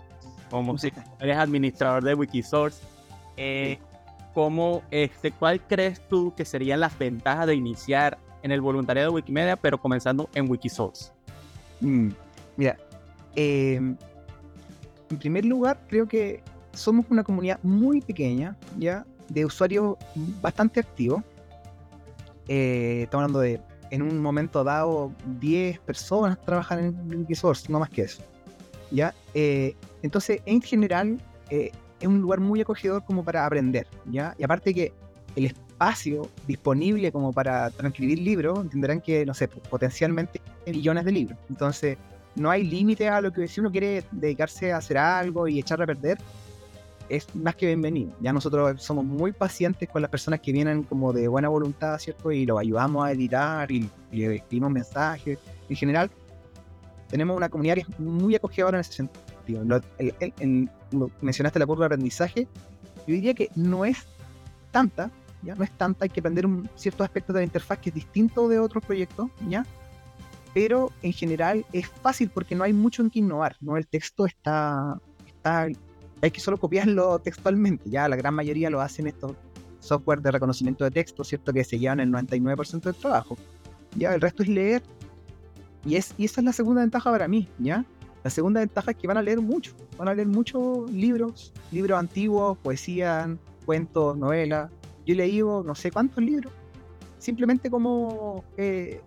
como 0.49 0.79
si 0.79 0.91
eres 1.19 1.37
administrador 1.37 2.03
de 2.03 2.15
Wikisource, 2.15 2.81
eh, 3.37 3.77
¿cómo, 4.33 4.83
este, 4.91 5.31
¿cuál 5.31 5.61
crees 5.61 6.01
tú 6.07 6.33
que 6.35 6.45
serían 6.45 6.79
las 6.79 6.97
ventajas 6.97 7.47
de 7.47 7.55
iniciar 7.55 8.17
en 8.41 8.51
el 8.51 8.61
voluntariado 8.61 9.09
de 9.09 9.15
Wikimedia, 9.15 9.55
pero 9.55 9.79
comenzando 9.79 10.29
en 10.33 10.49
Wikisource? 10.49 11.11
Mm, 11.81 12.09
mira, 12.57 12.77
eh, 13.35 13.75
en 13.75 15.17
primer 15.19 15.45
lugar, 15.45 15.79
creo 15.87 16.07
que 16.07 16.43
somos 16.73 17.05
una 17.09 17.23
comunidad 17.23 17.59
muy 17.63 18.01
pequeña, 18.01 18.57
¿ya? 18.77 19.05
De 19.29 19.45
usuarios 19.45 19.95
bastante 20.41 20.79
activos. 20.79 21.23
Eh, 22.47 23.01
estamos 23.03 23.23
hablando 23.23 23.39
de, 23.39 23.61
en 23.91 24.01
un 24.01 24.19
momento 24.19 24.63
dado, 24.63 25.11
10 25.39 25.79
personas 25.79 26.41
trabajan 26.41 26.79
en 26.79 27.19
Wikisource, 27.19 27.71
no 27.71 27.79
más 27.79 27.89
que 27.89 28.03
eso. 28.03 28.23
¿Ya? 28.91 29.13
Eh, 29.33 29.75
entonces, 30.01 30.41
en 30.45 30.61
general, 30.61 31.19
eh, 31.49 31.71
es 32.03 32.09
un 32.09 32.19
lugar 32.19 32.41
muy 32.41 32.59
acogedor 32.59 33.05
como 33.05 33.23
para 33.23 33.45
aprender, 33.45 33.87
¿ya? 34.11 34.35
Y 34.37 34.43
aparte 34.43 34.73
que 34.73 34.91
el 35.37 35.45
espacio 35.45 36.29
disponible 36.45 37.13
como 37.13 37.31
para 37.31 37.69
transcribir 37.69 38.19
libros, 38.19 38.59
entenderán 38.59 38.99
que, 38.99 39.25
no 39.25 39.33
sé, 39.33 39.47
potencialmente 39.47 40.41
millones 40.67 41.05
de 41.05 41.11
libros. 41.13 41.39
Entonces, 41.49 41.97
no 42.35 42.51
hay 42.51 42.63
límite 42.65 43.07
a 43.07 43.21
lo 43.21 43.31
que 43.31 43.47
si 43.47 43.61
uno 43.61 43.71
quiere 43.71 44.03
dedicarse 44.11 44.73
a 44.73 44.77
hacer 44.77 44.97
algo 44.97 45.47
y 45.47 45.59
echarle 45.59 45.85
a 45.85 45.87
perder, 45.87 46.17
es 47.07 47.33
más 47.35 47.55
que 47.55 47.67
bienvenido. 47.67 48.11
Ya 48.19 48.33
nosotros 48.33 48.83
somos 48.83 49.05
muy 49.05 49.31
pacientes 49.31 49.87
con 49.87 50.01
las 50.01 50.11
personas 50.11 50.41
que 50.41 50.51
vienen 50.51 50.83
como 50.83 51.13
de 51.13 51.29
buena 51.29 51.47
voluntad, 51.47 51.97
¿cierto? 51.99 52.33
Y 52.33 52.45
los 52.45 52.59
ayudamos 52.59 53.05
a 53.05 53.13
editar 53.13 53.71
y, 53.71 53.89
le 54.11 54.35
escribimos 54.35 54.71
mensajes. 54.71 55.39
En 55.69 55.75
general, 55.77 56.11
tenemos 57.07 57.37
una 57.37 57.47
comunidad 57.47 57.77
muy 57.97 58.35
acogedora 58.35 58.77
en 58.77 58.81
ese 58.81 58.91
sentido. 58.91 59.32
Mencionaste 61.21 61.59
la 61.59 61.65
curva 61.65 61.83
de 61.83 61.87
aprendizaje. 61.87 62.47
Yo 63.07 63.15
diría 63.15 63.33
que 63.33 63.49
no 63.55 63.85
es 63.85 63.97
tanta, 64.71 65.11
ya 65.41 65.55
no 65.55 65.63
es 65.63 65.71
tanta, 65.71 66.05
hay 66.05 66.09
que 66.09 66.19
aprender 66.19 66.45
un 66.45 66.69
ciertos 66.75 67.05
aspectos 67.05 67.33
de 67.33 67.41
la 67.41 67.45
interfaz 67.45 67.79
que 67.79 67.89
es 67.89 67.95
distinto 67.95 68.47
de 68.47 68.59
otros 68.59 68.83
proyectos, 68.85 69.29
¿ya? 69.47 69.65
pero 70.53 70.91
en 71.01 71.13
general 71.13 71.65
es 71.73 71.87
fácil 71.87 72.29
porque 72.29 72.55
no 72.55 72.63
hay 72.63 72.73
mucho 72.73 73.01
en 73.01 73.09
que 73.09 73.19
innovar, 73.19 73.57
¿no? 73.59 73.75
El 73.75 73.87
texto 73.87 74.25
está, 74.25 74.99
está 75.25 75.67
hay 76.21 76.31
que 76.31 76.39
solo 76.39 76.57
copiarlo 76.57 77.19
textualmente, 77.23 77.89
ya 77.89 78.07
la 78.07 78.15
gran 78.15 78.33
mayoría 78.33 78.69
lo 78.69 78.81
hacen 78.81 79.07
estos 79.07 79.35
software 79.79 80.21
de 80.21 80.31
reconocimiento 80.31 80.85
de 80.85 80.91
texto, 80.91 81.23
¿cierto? 81.25 81.51
Que 81.51 81.63
se 81.65 81.77
llevan 81.77 81.99
el 81.99 82.09
99% 82.09 82.81
del 82.81 82.95
trabajo. 82.95 83.37
Ya, 83.97 84.13
el 84.13 84.21
resto 84.21 84.41
es 84.41 84.47
leer. 84.47 84.81
Y, 85.85 85.97
es, 85.97 86.15
y 86.17 86.23
esa 86.23 86.39
es 86.39 86.45
la 86.45 86.53
segunda 86.53 86.79
ventaja 86.79 87.11
para 87.11 87.27
mí, 87.27 87.49
¿ya? 87.59 87.83
La 88.23 88.29
segunda 88.29 88.61
ventaja 88.61 88.91
es 88.91 88.97
que 88.97 89.07
van 89.07 89.17
a 89.17 89.21
leer 89.21 89.41
mucho, 89.41 89.73
van 89.97 90.07
a 90.07 90.13
leer 90.13 90.27
muchos 90.27 90.89
libros, 90.91 91.51
libros 91.71 91.99
antiguos, 91.99 92.57
poesía, 92.59 93.35
cuentos, 93.65 94.17
novelas. 94.17 94.71
Yo 95.05 95.13
he 95.13 95.17
leído 95.17 95.63
no 95.63 95.75
sé 95.75 95.91
cuántos 95.91 96.23
libros, 96.23 96.53
simplemente 97.19 97.69
como 97.69 98.45
eh, 98.55 99.01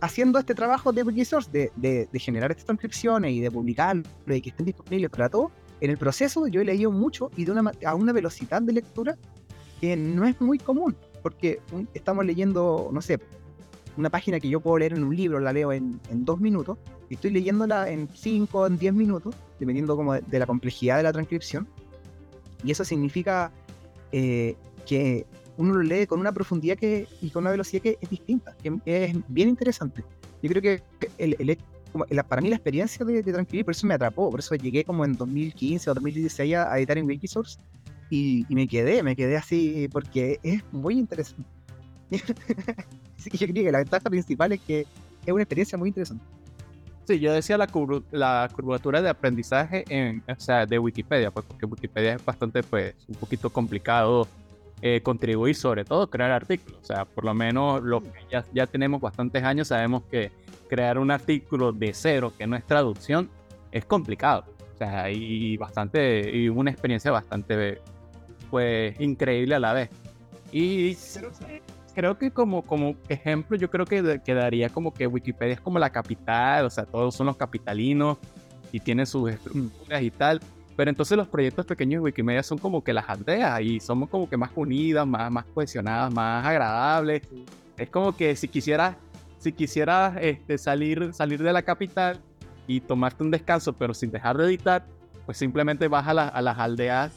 haciendo 0.00 0.38
este 0.38 0.54
trabajo 0.54 0.92
de 0.92 1.02
Wikisource, 1.02 1.50
de, 1.50 1.70
de, 1.76 2.18
generar 2.18 2.50
estas 2.50 2.64
transcripciones 2.64 3.32
y 3.32 3.40
de 3.40 3.50
publicarlo 3.50 4.02
y 4.26 4.40
que 4.40 4.50
estén 4.50 4.66
disponibles 4.66 5.10
para 5.10 5.28
todos, 5.28 5.52
en 5.80 5.90
el 5.90 5.98
proceso 5.98 6.46
yo 6.46 6.60
he 6.60 6.64
leído 6.64 6.90
mucho 6.90 7.30
y 7.36 7.44
de 7.44 7.52
una, 7.52 7.72
a 7.84 7.94
una 7.94 8.12
velocidad 8.12 8.62
de 8.62 8.72
lectura 8.72 9.18
que 9.80 9.96
no 9.96 10.26
es 10.26 10.40
muy 10.40 10.58
común, 10.58 10.96
porque 11.22 11.60
estamos 11.92 12.24
leyendo, 12.24 12.88
no 12.92 13.02
sé, 13.02 13.20
una 13.96 14.10
página 14.10 14.40
que 14.40 14.48
yo 14.48 14.60
puedo 14.60 14.78
leer 14.78 14.94
en 14.94 15.04
un 15.04 15.14
libro, 15.14 15.40
la 15.40 15.52
leo 15.52 15.72
en, 15.72 16.00
en 16.10 16.24
dos 16.24 16.40
minutos, 16.40 16.78
y 17.10 17.14
estoy 17.14 17.30
leyéndola 17.30 17.90
en 17.90 18.08
cinco 18.14 18.66
en 18.66 18.78
diez 18.78 18.94
minutos, 18.94 19.34
dependiendo 19.58 19.96
como 19.96 20.14
de, 20.14 20.38
la 20.38 20.46
complejidad 20.46 20.96
de 20.96 21.02
la 21.02 21.12
transcripción, 21.12 21.68
y 22.64 22.70
eso 22.70 22.84
significa 22.84 23.52
eh, 24.12 24.56
que 24.86 25.26
uno 25.56 25.74
lo 25.74 25.82
lee 25.82 26.06
con 26.06 26.20
una 26.20 26.32
profundidad 26.32 26.76
que, 26.76 27.06
y 27.20 27.30
con 27.30 27.42
una 27.42 27.50
velocidad 27.50 27.82
que 27.82 27.98
es 28.00 28.08
distinta, 28.08 28.56
que 28.62 28.80
es 28.84 29.16
bien 29.28 29.48
interesante. 29.48 30.04
Yo 30.42 30.48
creo 30.48 30.62
que 30.62 30.82
el, 31.18 31.36
el, 31.38 31.58
para 32.24 32.40
mí 32.40 32.48
la 32.48 32.56
experiencia 32.56 33.04
de, 33.04 33.22
transcribir, 33.22 33.64
por 33.64 33.72
eso 33.72 33.86
me 33.86 33.94
atrapó, 33.94 34.30
por 34.30 34.40
eso 34.40 34.54
llegué 34.54 34.84
como 34.84 35.04
en 35.04 35.12
2015 35.12 35.90
o 35.90 35.94
2016 35.94 36.54
a, 36.54 36.78
editar 36.78 36.98
en 36.98 37.06
Wikisource 37.06 37.58
y, 38.10 38.46
y, 38.48 38.54
me 38.54 38.66
quedé, 38.66 39.02
me 39.02 39.14
quedé 39.14 39.36
así 39.36 39.88
porque 39.92 40.40
es 40.42 40.62
muy 40.72 40.98
interesante. 40.98 41.44
así 43.18 43.30
que 43.30 43.38
yo 43.38 43.46
creo 43.46 43.64
que 43.64 43.72
la 43.72 43.78
ventaja 43.78 44.08
principal 44.10 44.52
es 44.52 44.60
que 44.60 44.86
es 45.24 45.32
una 45.32 45.42
experiencia 45.42 45.78
muy 45.78 45.88
interesante. 45.88 46.24
Sí, 47.04 47.18
yo 47.18 47.32
decía 47.32 47.58
la, 47.58 47.68
la 48.12 48.48
curvatura 48.54 49.02
de 49.02 49.08
aprendizaje 49.08 49.84
en, 49.88 50.22
o 50.28 50.40
sea, 50.40 50.66
de 50.66 50.78
Wikipedia, 50.78 51.30
pues 51.32 51.44
porque 51.46 51.66
Wikipedia 51.66 52.14
es 52.14 52.24
bastante, 52.24 52.62
pues, 52.62 52.94
un 53.08 53.16
poquito 53.16 53.50
complicado 53.50 54.28
eh, 54.80 55.00
contribuir, 55.02 55.56
sobre 55.56 55.84
todo 55.84 56.08
crear 56.08 56.30
artículos. 56.30 56.78
O 56.80 56.84
sea, 56.84 57.04
por 57.04 57.24
lo 57.24 57.34
menos 57.34 57.82
los 57.82 58.04
que 58.04 58.20
ya, 58.30 58.44
ya 58.54 58.66
tenemos 58.66 59.00
bastantes 59.00 59.42
años 59.42 59.68
sabemos 59.68 60.04
que 60.04 60.30
crear 60.68 60.98
un 60.98 61.10
artículo 61.10 61.72
de 61.72 61.92
cero, 61.92 62.32
que 62.38 62.46
no 62.46 62.56
es 62.56 62.64
traducción, 62.64 63.28
es 63.72 63.84
complicado. 63.84 64.44
O 64.74 64.78
sea, 64.78 65.10
y 65.10 65.56
bastante, 65.56 66.30
y 66.36 66.48
una 66.48 66.70
experiencia 66.70 67.10
bastante, 67.10 67.80
pues, 68.50 68.98
increíble 69.00 69.56
a 69.56 69.58
la 69.58 69.72
vez. 69.72 69.90
Y 70.52 70.94
creo 71.94 72.18
que 72.18 72.30
como, 72.30 72.62
como 72.62 72.96
ejemplo, 73.08 73.56
yo 73.56 73.70
creo 73.70 73.86
que 73.86 74.20
quedaría 74.24 74.68
como 74.68 74.92
que 74.92 75.06
Wikipedia 75.06 75.54
es 75.54 75.60
como 75.60 75.78
la 75.78 75.90
capital, 75.90 76.64
o 76.66 76.70
sea, 76.70 76.84
todos 76.84 77.14
son 77.14 77.26
los 77.26 77.36
capitalinos 77.36 78.18
y 78.72 78.80
tienen 78.80 79.06
sus 79.06 79.30
estructuras 79.30 80.02
y 80.02 80.10
tal. 80.10 80.40
Pero 80.76 80.90
entonces 80.90 81.16
los 81.16 81.28
proyectos 81.28 81.66
pequeños 81.66 82.00
de 82.00 82.04
Wikimedia 82.04 82.42
son 82.42 82.58
como 82.58 82.82
que 82.82 82.92
las 82.92 83.08
aldeas 83.08 83.60
y 83.60 83.78
somos 83.78 84.08
como 84.08 84.28
que 84.28 84.36
más 84.36 84.50
unidas, 84.54 85.06
más, 85.06 85.30
más 85.30 85.44
cohesionadas, 85.54 86.12
más 86.12 86.44
agradables. 86.46 87.22
Es 87.76 87.90
como 87.90 88.16
que 88.16 88.34
si 88.36 88.48
quisieras, 88.48 88.96
si 89.38 89.52
quisieras 89.52 90.16
este, 90.20 90.56
salir, 90.56 91.12
salir 91.12 91.42
de 91.42 91.52
la 91.52 91.62
capital 91.62 92.20
y 92.66 92.80
tomarte 92.80 93.22
un 93.22 93.30
descanso, 93.30 93.74
pero 93.74 93.92
sin 93.92 94.10
dejar 94.10 94.38
de 94.38 94.46
editar, 94.46 94.86
pues 95.26 95.36
simplemente 95.36 95.88
vas 95.88 96.06
a, 96.06 96.28
a 96.28 96.42
las 96.42 96.58
aldeas 96.58 97.12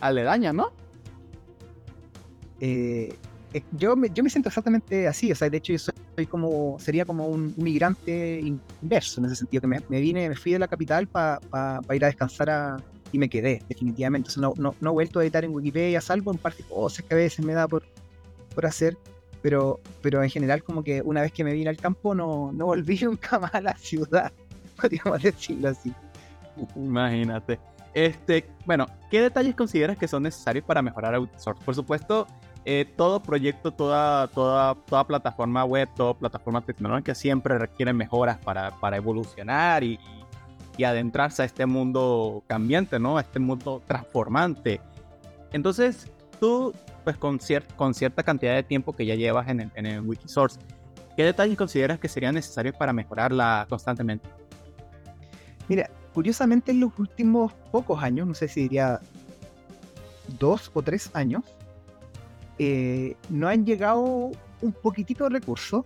aledañas, 0.00 0.52
¿no? 0.52 0.72
Eh, 2.60 3.16
yo, 3.72 3.96
me, 3.96 4.10
yo 4.10 4.22
me 4.22 4.30
siento 4.30 4.48
exactamente 4.48 5.06
así, 5.06 5.30
o 5.32 5.34
sea, 5.34 5.50
de 5.50 5.56
hecho 5.58 5.72
yo 5.72 5.78
soy 5.78 6.26
como, 6.26 6.78
sería 6.78 7.04
como 7.04 7.26
un 7.26 7.54
migrante 7.56 8.40
inverso 8.40 9.20
en 9.20 9.26
ese 9.26 9.36
sentido, 9.36 9.60
que 9.60 9.66
me, 9.66 10.00
vine, 10.00 10.28
me 10.28 10.36
fui 10.36 10.52
de 10.52 10.58
la 10.58 10.68
capital 10.68 11.06
para 11.06 11.80
ir 11.92 12.04
a 12.04 12.08
descansar 12.08 12.82
y 13.12 13.18
me 13.18 13.28
quedé, 13.28 13.62
definitivamente. 13.68 14.30
no, 14.38 14.54
no, 14.56 14.74
no, 14.80 14.90
he 14.90 14.92
vuelto 14.92 15.20
a 15.20 15.22
editar 15.22 15.44
en 15.44 15.54
Wikipedia, 15.54 16.00
salvo 16.00 16.32
en 16.32 16.38
parte 16.38 16.62
cosas 16.64 17.04
que 17.04 17.14
a 17.14 17.16
veces 17.16 17.44
me 17.44 17.52
da 17.52 17.68
por, 17.68 17.84
por 18.54 18.66
hacer, 18.66 18.96
pero, 19.42 19.80
pero 20.00 20.22
en 20.22 20.30
general 20.30 20.62
como 20.62 20.82
que 20.82 21.02
una 21.02 21.20
vez 21.20 21.32
que 21.32 21.44
me 21.44 21.52
vine 21.52 21.68
al 21.68 21.76
campo 21.76 22.14
no, 22.14 22.52
no 22.52 22.66
volví 22.66 22.98
nunca 23.02 23.38
más 23.38 23.54
a 23.54 23.60
la 23.60 23.76
ciudad, 23.76 24.32
podríamos 24.80 25.22
decirlo 25.22 25.68
así. 25.68 25.92
Imagínate. 26.76 27.58
Este, 27.94 28.46
bueno, 28.64 28.86
¿qué 29.10 29.20
detalles 29.20 29.54
consideras 29.54 29.98
que 29.98 30.08
son 30.08 30.22
necesarios 30.22 30.64
para 30.64 30.80
mejorar 30.80 31.14
Outsource? 31.14 31.62
Por 31.62 31.74
supuesto, 31.74 32.26
eh, 32.64 32.86
todo 32.96 33.20
proyecto, 33.20 33.72
toda, 33.72 34.28
toda, 34.28 34.74
toda 34.74 35.04
plataforma 35.04 35.64
web, 35.64 35.88
toda 35.96 36.14
plataforma 36.14 36.60
tecnológica 36.60 37.14
siempre 37.14 37.58
requiere 37.58 37.92
mejoras 37.92 38.38
para, 38.38 38.70
para 38.78 38.96
evolucionar 38.96 39.82
y, 39.82 39.98
y, 40.76 40.84
adentrarse 40.84 41.42
a 41.42 41.44
este 41.44 41.66
mundo 41.66 42.44
cambiante, 42.46 43.00
¿no? 43.00 43.18
A 43.18 43.22
este 43.22 43.40
mundo 43.40 43.82
transformante. 43.84 44.80
Entonces, 45.52 46.08
tú, 46.38 46.72
pues 47.02 47.16
con, 47.16 47.40
con 47.74 47.94
cierta 47.94 48.22
cantidad 48.22 48.54
de 48.54 48.62
tiempo 48.62 48.92
que 48.92 49.06
ya 49.06 49.16
llevas 49.16 49.48
en 49.48 49.62
el, 49.62 49.70
en 49.74 49.86
el 49.86 50.00
Wikisource, 50.00 50.60
¿qué 51.16 51.24
detalles 51.24 51.58
consideras 51.58 51.98
que 51.98 52.08
serían 52.08 52.36
necesarios 52.36 52.76
para 52.76 52.92
mejorarla 52.92 53.66
constantemente? 53.68 54.28
Mira, 55.68 55.90
curiosamente 56.14 56.70
en 56.70 56.78
los 56.78 56.96
últimos 56.96 57.52
pocos 57.72 58.00
años, 58.02 58.28
no 58.28 58.34
sé 58.34 58.46
si 58.46 58.62
diría 58.62 59.00
dos 60.38 60.70
o 60.74 60.82
tres 60.82 61.10
años, 61.12 61.42
eh, 62.64 63.16
no 63.28 63.48
han 63.48 63.64
llegado 63.64 64.30
un 64.60 64.72
poquitito 64.72 65.24
de 65.24 65.30
recursos 65.30 65.84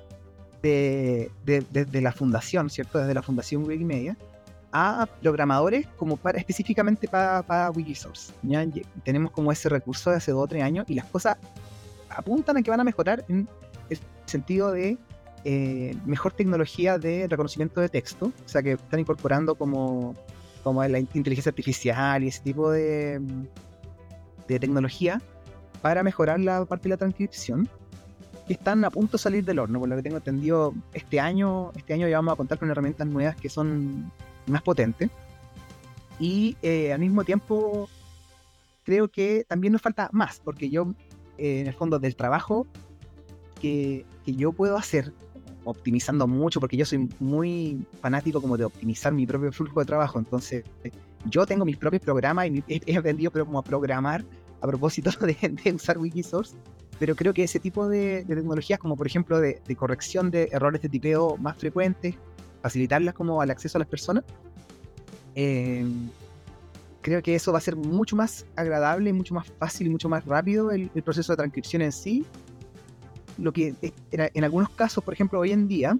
de, 0.62 1.30
la 1.92 2.12
fundación, 2.12 2.70
¿cierto? 2.70 2.98
Desde 2.98 3.14
la 3.14 3.22
fundación 3.22 3.64
Wikimedia 3.64 4.16
a 4.72 5.06
programadores 5.22 5.86
como 5.96 6.16
para 6.16 6.38
específicamente 6.38 7.08
para, 7.08 7.70
Wikisource. 7.70 8.32
¿ya? 8.42 8.66
Tenemos 9.04 9.30
como 9.30 9.52
ese 9.52 9.68
recurso 9.68 10.10
de 10.10 10.16
hace 10.16 10.32
dos 10.32 10.44
o 10.44 10.46
tres 10.46 10.62
años 10.62 10.86
y 10.88 10.94
las 10.94 11.06
cosas 11.06 11.36
apuntan 12.10 12.56
a 12.56 12.62
que 12.62 12.70
van 12.70 12.80
a 12.80 12.84
mejorar 12.84 13.24
en 13.28 13.48
el 13.88 13.98
sentido 14.26 14.72
de 14.72 14.98
eh, 15.44 15.96
mejor 16.04 16.32
tecnología 16.32 16.98
de 16.98 17.26
reconocimiento 17.28 17.80
de 17.80 17.88
texto, 17.88 18.26
o 18.44 18.48
sea 18.48 18.62
que 18.62 18.72
están 18.72 19.00
incorporando 19.00 19.54
como 19.54 20.14
como 20.62 20.84
la 20.84 20.98
inteligencia 20.98 21.50
artificial 21.50 22.24
y 22.24 22.26
ese 22.26 22.42
tipo 22.42 22.72
de, 22.72 23.20
de 24.48 24.58
tecnología 24.58 25.22
para 25.82 26.02
mejorar 26.02 26.40
la 26.40 26.64
parte 26.64 26.84
de 26.84 26.90
la 26.90 26.96
transcripción 26.96 27.68
que 28.46 28.52
están 28.52 28.84
a 28.84 28.90
punto 28.90 29.16
de 29.16 29.22
salir 29.22 29.44
del 29.44 29.58
horno, 29.58 29.80
por 29.80 29.88
lo 29.88 29.96
que 29.96 30.02
tengo 30.02 30.18
entendido, 30.18 30.72
este 30.92 31.18
año, 31.18 31.72
este 31.74 31.94
año 31.94 32.08
ya 32.08 32.18
vamos 32.18 32.34
a 32.34 32.36
contar 32.36 32.58
con 32.58 32.70
herramientas 32.70 33.06
nuevas 33.06 33.36
que 33.36 33.48
son 33.48 34.10
más 34.46 34.62
potentes. 34.62 35.10
Y 36.18 36.56
eh, 36.62 36.92
al 36.92 37.00
mismo 37.00 37.24
tiempo, 37.24 37.88
creo 38.84 39.08
que 39.08 39.44
también 39.48 39.72
nos 39.72 39.82
falta 39.82 40.08
más, 40.12 40.40
porque 40.42 40.70
yo, 40.70 40.94
eh, 41.38 41.60
en 41.60 41.66
el 41.66 41.74
fondo 41.74 41.98
del 41.98 42.14
trabajo 42.14 42.66
que, 43.60 44.06
yo 44.24 44.52
puedo 44.52 44.76
hacer, 44.76 45.12
optimizando 45.64 46.28
mucho, 46.28 46.60
porque 46.60 46.76
yo 46.76 46.86
soy 46.86 47.08
muy 47.18 47.84
fanático 48.00 48.40
como 48.40 48.56
de 48.56 48.64
optimizar 48.64 49.12
mi 49.12 49.26
propio 49.26 49.50
flujo 49.52 49.80
de 49.80 49.86
trabajo, 49.86 50.18
entonces 50.20 50.64
yo 51.28 51.44
tengo 51.46 51.64
mis 51.64 51.76
propios 51.76 52.02
programas 52.02 52.46
y 52.46 52.62
he, 52.68 52.96
aprendido 52.96 53.32
como 53.32 53.58
a 53.58 53.64
programar 53.64 54.24
a 54.66 54.70
propósito 54.70 55.10
de, 55.20 55.36
de 55.64 55.72
usar 55.72 55.98
Wikisource 55.98 56.56
pero 56.98 57.14
creo 57.14 57.34
que 57.34 57.44
ese 57.44 57.60
tipo 57.60 57.88
de, 57.88 58.24
tecnologías, 58.26 58.78
como 58.78 58.96
por 58.96 59.06
ejemplo 59.06 59.40
de, 59.40 59.60
corrección 59.76 60.30
de 60.30 60.48
errores 60.52 60.80
de 60.82 60.88
tipeo 60.88 61.36
más 61.36 61.56
frecuentes, 61.56 62.14
facilitarlas 62.62 63.14
como 63.14 63.40
al 63.40 63.50
acceso 63.50 63.78
a 63.78 63.80
las 63.80 63.88
personas, 63.88 64.24
em, 65.34 66.08
creo 67.02 67.22
que 67.22 67.34
eso 67.34 67.52
va 67.52 67.58
a 67.58 67.60
ser 67.60 67.76
mucho 67.76 68.16
más 68.16 68.46
agradable, 68.56 69.12
mucho 69.12 69.34
más 69.34 69.46
fácil 69.58 69.88
y 69.88 69.90
mucho 69.90 70.08
más 70.08 70.24
rápido 70.24 70.70
el, 70.70 70.88
proceso 71.02 71.32
de 71.32 71.36
transcripción 71.36 71.82
en 71.82 71.92
sí. 71.92 72.24
Lo 73.38 73.52
que 73.52 73.74
en, 74.10 74.44
algunos 74.44 74.70
casos, 74.70 75.04
por 75.04 75.12
ejemplo, 75.12 75.38
hoy 75.38 75.52
en 75.52 75.68
día, 75.68 75.98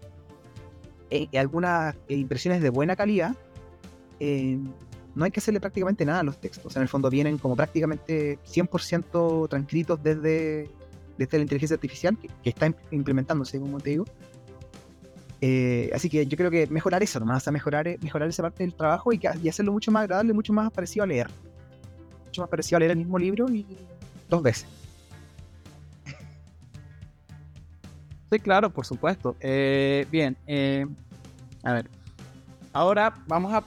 en 1.11 1.29
eh, 1.31 1.39
algunas 1.39 1.95
impresiones 2.09 2.63
de 2.63 2.71
buena 2.71 2.97
calidad, 2.97 3.37
em, 4.19 4.73
no 5.17 5.25
hay 5.25 5.31
que 5.31 5.41
hacerle 5.41 5.61
prácticamente 5.61 6.05
nada 6.05 6.21
a 6.21 6.23
los 6.23 6.39
textos. 6.39 6.77
En 6.77 6.83
el 6.83 6.89
fondo 6.89 7.09
vienen 7.09 7.39
como 7.39 7.57
prácticamente 7.57 8.39
100% 8.45 9.49
transcritos 9.49 10.01
desde, 10.03 10.71
desde 11.17 11.39
la 11.39 11.43
inteligencia 11.43 11.75
artificial 11.75 12.19
que, 12.19 12.51
está 12.51 12.73
implementándose, 12.91 13.59
como 13.59 13.81
te 13.81 13.91
digo. 13.91 14.05
Eh, 15.41 15.91
así 15.95 16.11
que 16.11 16.27
yo 16.27 16.37
creo 16.37 16.51
que 16.51 16.67
mejorar 16.67 17.03
eso 17.03 17.19
nomás, 17.19 17.51
mejorar, 17.51 17.97
mejorar 18.03 18.29
esa 18.29 18.43
parte 18.43 18.63
del 18.63 18.75
trabajo 18.75 19.11
y, 19.11 19.27
hacerlo 19.49 19.73
mucho 19.73 19.91
más 19.91 20.03
agradable, 20.03 20.35
mucho 20.35 20.53
más 20.53 20.71
parecido 20.71 21.05
a 21.05 21.07
leer. 21.07 21.29
Mucho 22.27 22.43
más 22.43 22.51
parecido 22.51 22.77
a 22.77 22.81
leer 22.81 22.93
el 22.93 22.99
mismo 22.99 23.19
libro 23.19 23.49
y 23.49 23.67
dos 24.29 24.43
veces. 24.43 24.67
Sí, 28.31 28.41
claro, 28.41 28.69
por 28.69 28.85
supuesto. 28.85 29.37
Eh, 29.41 30.05
bien, 30.11 30.37
eh, 30.49 30.85
a 31.63 31.73
ver. 31.73 31.89
Ahora 32.73 33.15
vamos 33.29 33.55
a 33.55 33.63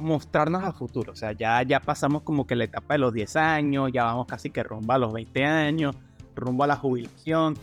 mostrarnos 0.00 0.64
al 0.64 0.72
futuro. 0.74 1.12
O 1.12 1.16
sea, 1.16 1.32
ya, 1.32 1.62
ya 1.62 1.80
pasamos 1.80 2.22
como 2.22 2.46
que 2.46 2.56
la 2.56 2.64
etapa 2.64 2.94
de 2.94 2.98
los 2.98 3.12
10 3.12 3.36
años, 3.36 3.90
ya 3.92 4.04
vamos 4.04 4.26
casi 4.26 4.50
que 4.50 4.62
rumbo 4.62 4.92
a 4.92 4.98
los 4.98 5.12
20 5.12 5.44
años 5.44 5.96
rumbo 6.40 6.64
a 6.64 6.66
la 6.66 6.76
jubilación. 6.76 7.56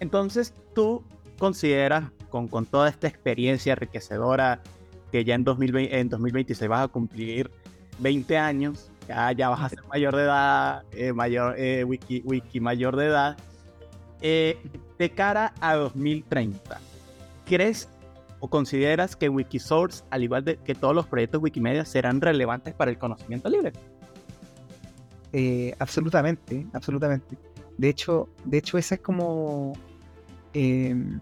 Entonces 0.00 0.54
tú 0.74 1.02
consideras, 1.38 2.04
con, 2.30 2.48
con 2.48 2.66
toda 2.66 2.88
esta 2.88 3.08
experiencia 3.08 3.72
enriquecedora, 3.72 4.60
que 5.10 5.24
ya 5.24 5.34
en, 5.34 5.44
2020, 5.44 5.98
en 5.98 6.08
2026 6.08 6.68
vas 6.68 6.84
a 6.84 6.88
cumplir 6.88 7.50
20 7.98 8.38
años, 8.38 8.90
ya, 9.08 9.32
ya 9.32 9.48
vas 9.48 9.60
a 9.60 9.68
ser 9.68 9.84
mayor 9.84 10.16
de 10.16 10.22
edad, 10.22 10.82
eh, 10.92 11.12
mayor, 11.12 11.54
eh, 11.58 11.84
wiki, 11.84 12.22
wiki 12.24 12.60
mayor 12.60 12.96
de 12.96 13.06
edad, 13.06 13.36
eh, 14.20 14.58
de 14.98 15.10
cara 15.10 15.54
a 15.60 15.74
2030, 15.74 16.80
¿crees 17.44 17.88
o 18.44 18.48
consideras 18.48 19.16
que 19.16 19.30
Wikisource, 19.30 20.04
al 20.10 20.22
igual 20.22 20.44
que 20.44 20.74
todos 20.74 20.94
los 20.94 21.06
proyectos 21.06 21.42
Wikimedia, 21.42 21.86
serán 21.86 22.20
relevantes 22.20 22.74
para 22.74 22.90
el 22.90 22.98
conocimiento 22.98 23.48
libre? 23.48 23.72
absolutamente, 25.78 26.66
absolutamente. 26.74 27.38
De 27.78 27.88
hecho, 27.88 28.28
de 28.44 28.58
hecho 28.58 28.76
esa 28.76 28.96
es 28.96 29.00
como... 29.00 29.72
Em, 30.52 31.20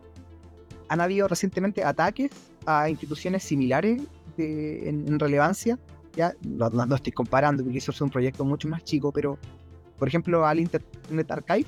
han 0.88 1.00
habido 1.00 1.28
recientemente 1.28 1.85
ataques 1.85 2.32
a 2.66 2.90
instituciones 2.90 3.44
similares 3.44 4.02
en, 4.37 5.20
relevancia. 5.20 5.78
Ya 6.16 6.35
no, 6.42 6.70
no, 6.70 6.96
estoy 6.96 7.12
comparando 7.12 7.62
eso 7.70 7.92
es 7.92 8.00
un 8.00 8.11
proyecto 8.11 8.44
mucho 8.44 8.66
más 8.66 8.82
chico, 8.82 9.12
pero 9.12 9.38
por 9.96 10.08
ejemplo 10.08 10.44
al 10.44 10.58
Internet 10.58 11.30
Archive, 11.30 11.66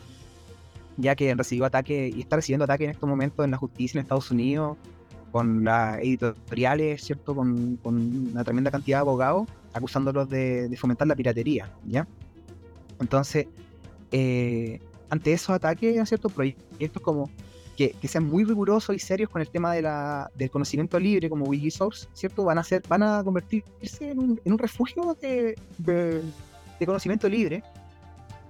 ya 0.96 1.14
que 1.14 1.32
recibió 1.32 1.64
ataque 1.64 2.10
y 2.12 2.22
está 2.22 2.34
recibiendo 2.36 2.64
ataque 2.64 2.84
en 2.84 2.90
estos 2.90 3.08
momentos 3.08 3.44
en 3.44 3.52
la 3.52 3.56
justicia 3.56 4.00
en 4.00 4.02
Estados 4.02 4.32
Unidos, 4.32 4.76
con 5.34 5.64
las 5.64 5.98
editoriales, 5.98 7.02
¿cierto? 7.02 7.34
Con, 7.34 7.80
una 7.82 8.44
tremenda 8.44 8.70
cantidad 8.70 8.98
de 8.98 9.00
abogados 9.00 9.48
acusándolos 9.72 10.30
de, 10.30 10.68
de 10.68 10.76
fomentar 10.76 11.08
la 11.08 11.16
piratería, 11.16 11.68
¿ya? 11.88 12.06
Entonces, 13.00 13.48
eh, 14.12 14.78
ante 15.10 15.32
esos 15.32 15.50
ataques 15.50 16.08
ciertos 16.08 16.32
proyectos 16.32 17.02
como 17.02 17.28
que, 17.76 17.96
sean 18.04 18.28
muy 18.28 18.44
rigurosos 18.44 18.94
y 18.94 19.00
serios 19.00 19.28
con 19.28 19.42
el 19.42 19.48
tema 19.48 19.74
de 19.74 19.82
la, 19.82 20.30
del 20.36 20.52
conocimiento 20.52 21.00
libre 21.00 21.28
como 21.28 21.46
Wikisource, 21.46 22.06
¿cierto? 22.12 22.44
Van 22.44 22.58
a 22.58 22.62
ser, 22.62 22.84
van 22.86 23.02
a 23.02 23.24
convertirse 23.24 24.12
en 24.12 24.20
un, 24.20 24.40
en 24.44 24.52
un 24.52 24.58
refugio 24.60 25.16
de, 25.20 25.56
de, 25.78 26.22
conocimiento 26.86 27.28
libre. 27.28 27.64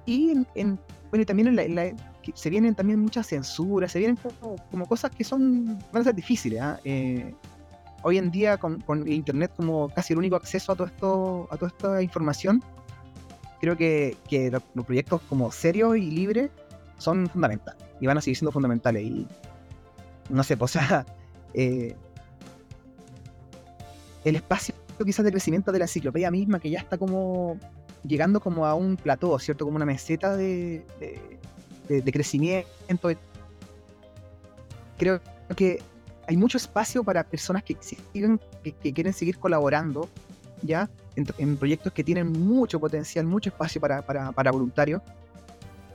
Y 0.05 0.33
en, 0.55 0.79
bueno, 1.09 1.25
también 1.25 1.59
en 1.59 1.75
la, 1.75 1.95
se 2.35 2.51
vienen 2.51 2.75
también 2.75 3.01
muchas 3.01 3.27
censuras, 3.27 3.93
se 3.93 3.99
vienen 3.99 4.19
como, 4.71 4.87
cosas 4.87 5.11
que 5.11 5.25
son, 5.25 5.79
van 5.93 6.03
a 6.03 6.05
ser 6.05 6.15
difíciles. 6.15 6.61
¿ah? 6.61 6.79
Eh, 6.85 7.35
hoy 8.03 8.19
en 8.19 8.31
día 8.31 8.57
con, 8.57 8.81
con, 8.81 9.07
internet 9.11 9.53
como 9.57 9.89
casi 9.89 10.13
el 10.13 10.19
único 10.19 10.37
acceso 10.37 10.73
a 10.73 10.77
todo 10.77 10.87
esto, 10.87 11.49
a 11.51 11.57
toda 11.57 11.71
esta 11.71 12.03
información, 12.03 12.63
creo 13.61 13.77
que, 13.77 14.51
los, 14.51 14.85
proyectos 14.85 15.23
como 15.23 15.51
serios 15.51 15.97
y 15.97 16.11
libres 16.11 16.51
son 16.99 17.29
fundamentales 17.29 17.83
y 18.01 18.07
van 18.07 18.19
a 18.19 18.21
seguir 18.21 18.37
siendo 18.37 18.53
fundamentales. 18.53 19.03
Y 19.03 19.27
no 20.31 20.43
sé, 20.43 20.57
pues, 20.57 20.77
o 20.77 20.79
sea, 20.79 21.07
eh, 21.55 21.97
el 24.25 24.37
espacio 24.37 24.75
quizás 25.05 25.25
de 25.25 25.33
crecimiento 25.33 25.73
de 25.73 25.79
la 25.79 25.87
enciclopedia 25.87 26.31
misma, 26.31 26.61
que 26.61 26.71
ya 26.71 26.79
está 26.79 26.97
como 26.99 27.59
llegando 28.05 28.41
como 28.41 28.67
a 28.67 28.75
un 28.75 28.97
plató, 28.97 29.39
¿cierto? 29.39 29.65
Como 29.65 29.77
una 29.77 29.87
meseta 29.87 30.37
de, 30.37 30.85
crecimiento. 31.87 32.69
Creo 34.99 35.21
que 35.57 35.83
hay 36.27 36.37
mucho 36.37 36.57
espacio 36.57 37.05
para 37.05 37.25
personas 37.25 37.63
que, 37.63 37.77
siguen, 37.81 38.41
que 38.63 38.93
quieren 38.93 39.13
seguir 39.13 39.39
colaborando, 39.39 40.09
¿ya? 40.63 40.89
en, 41.17 41.57
proyectos 41.57 41.93
que 41.93 42.05
tienen 42.05 42.33
mucho 42.33 42.81
potencial, 42.81 43.25
mucho 43.27 43.51
espacio 43.51 43.81
para, 43.81 44.03
para, 44.03 44.51
voluntarios. 44.51 45.03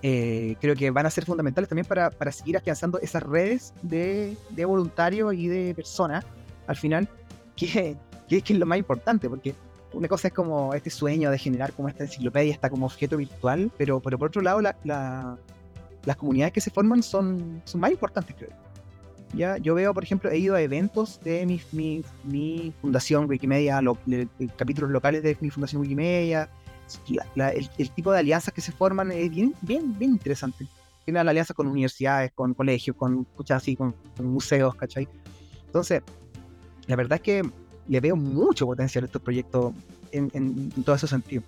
Eh, 0.02 0.56
creo 0.62 0.76
que 0.76 0.90
van 0.92 1.06
a 1.06 1.10
ser 1.10 1.26
fundamentales 1.26 1.68
también 1.68 1.86
para, 1.86 2.10
para 2.10 2.32
seguir 2.32 2.56
afianzando 2.56 3.00
esas 3.00 3.22
redes 3.22 3.74
de, 3.82 4.38
de, 4.50 4.66
voluntarios 4.66 5.34
y 5.34 5.48
de 5.48 5.74
personas, 5.76 6.26
al 6.68 6.78
final, 6.78 7.10
que, 7.56 7.98
que, 8.28 8.38
es 8.38 8.52
lo 8.52 8.66
más 8.66 8.78
importante, 8.78 9.30
porque 9.30 9.54
una 9.92 10.08
cosa 10.08 10.30
es 10.30 10.34
como 10.34 10.74
este 10.74 10.90
sueño 10.90 11.32
de 11.32 11.38
generar 11.38 11.74
como 11.74 11.90
esta 11.90 12.04
enciclopedia, 12.04 12.54
está 12.54 12.70
como 12.70 12.86
objeto 12.86 13.18
virtual, 13.18 13.72
pero, 13.78 14.00
pero 14.00 14.18
por 14.18 14.30
otro 14.30 14.42
lado, 14.42 14.62
la, 14.62 15.38
las 16.10 16.18
comunidades 16.18 16.54
que 16.54 16.60
se 16.60 16.72
forman 16.72 17.04
son, 17.04 17.62
son 17.66 17.82
más 17.82 17.92
importantes, 17.92 18.36
creo. 18.36 18.50
¿ya? 19.36 19.58
Yo 19.58 19.76
veo, 19.76 19.94
por 19.94 20.04
ejemplo, 20.04 20.32
he 20.32 20.40
ido 20.40 20.56
a 20.56 20.62
eventos 20.62 21.20
de 21.24 21.46
mi, 21.46 21.62
mi, 21.72 22.04
mi 22.24 22.74
fundación 22.82 23.30
Wikimedia, 23.30 23.80
lo, 23.80 23.96
capítulos 24.58 24.90
locales 24.90 25.22
de 25.22 25.38
mi 25.40 25.52
fundación 25.52 25.84
Wikimedia. 25.84 26.50
el, 27.78 27.92
tipo 27.92 28.12
de 28.12 28.18
alianzas 28.18 28.52
que 28.56 28.60
se 28.60 28.72
forman 28.72 29.12
es 29.12 29.30
bien, 29.30 29.54
bien, 29.62 29.96
bien 30.00 30.14
interesante. 30.14 30.66
Tienen 31.06 31.28
alianzas 31.28 31.56
con 31.56 31.68
universidades, 31.68 32.32
con 32.34 32.56
colegios, 32.56 32.98
con, 32.98 33.28
así, 33.50 33.76
con, 33.76 33.94
museos, 34.18 34.74
¿cachai? 34.74 35.08
Entonces, 35.68 36.02
la 36.88 36.96
verdad 36.96 37.18
es 37.18 37.22
que 37.22 37.48
le 37.88 38.00
veo 38.00 38.16
mucho 38.16 38.66
potencial 38.66 39.04
a 39.04 39.06
estos 39.06 39.22
proyectos 39.22 39.76
en, 40.12 40.32
en, 40.34 40.72
en 40.76 40.84
todo 40.84 40.96
ese 40.96 41.06
sentido. 41.06 41.44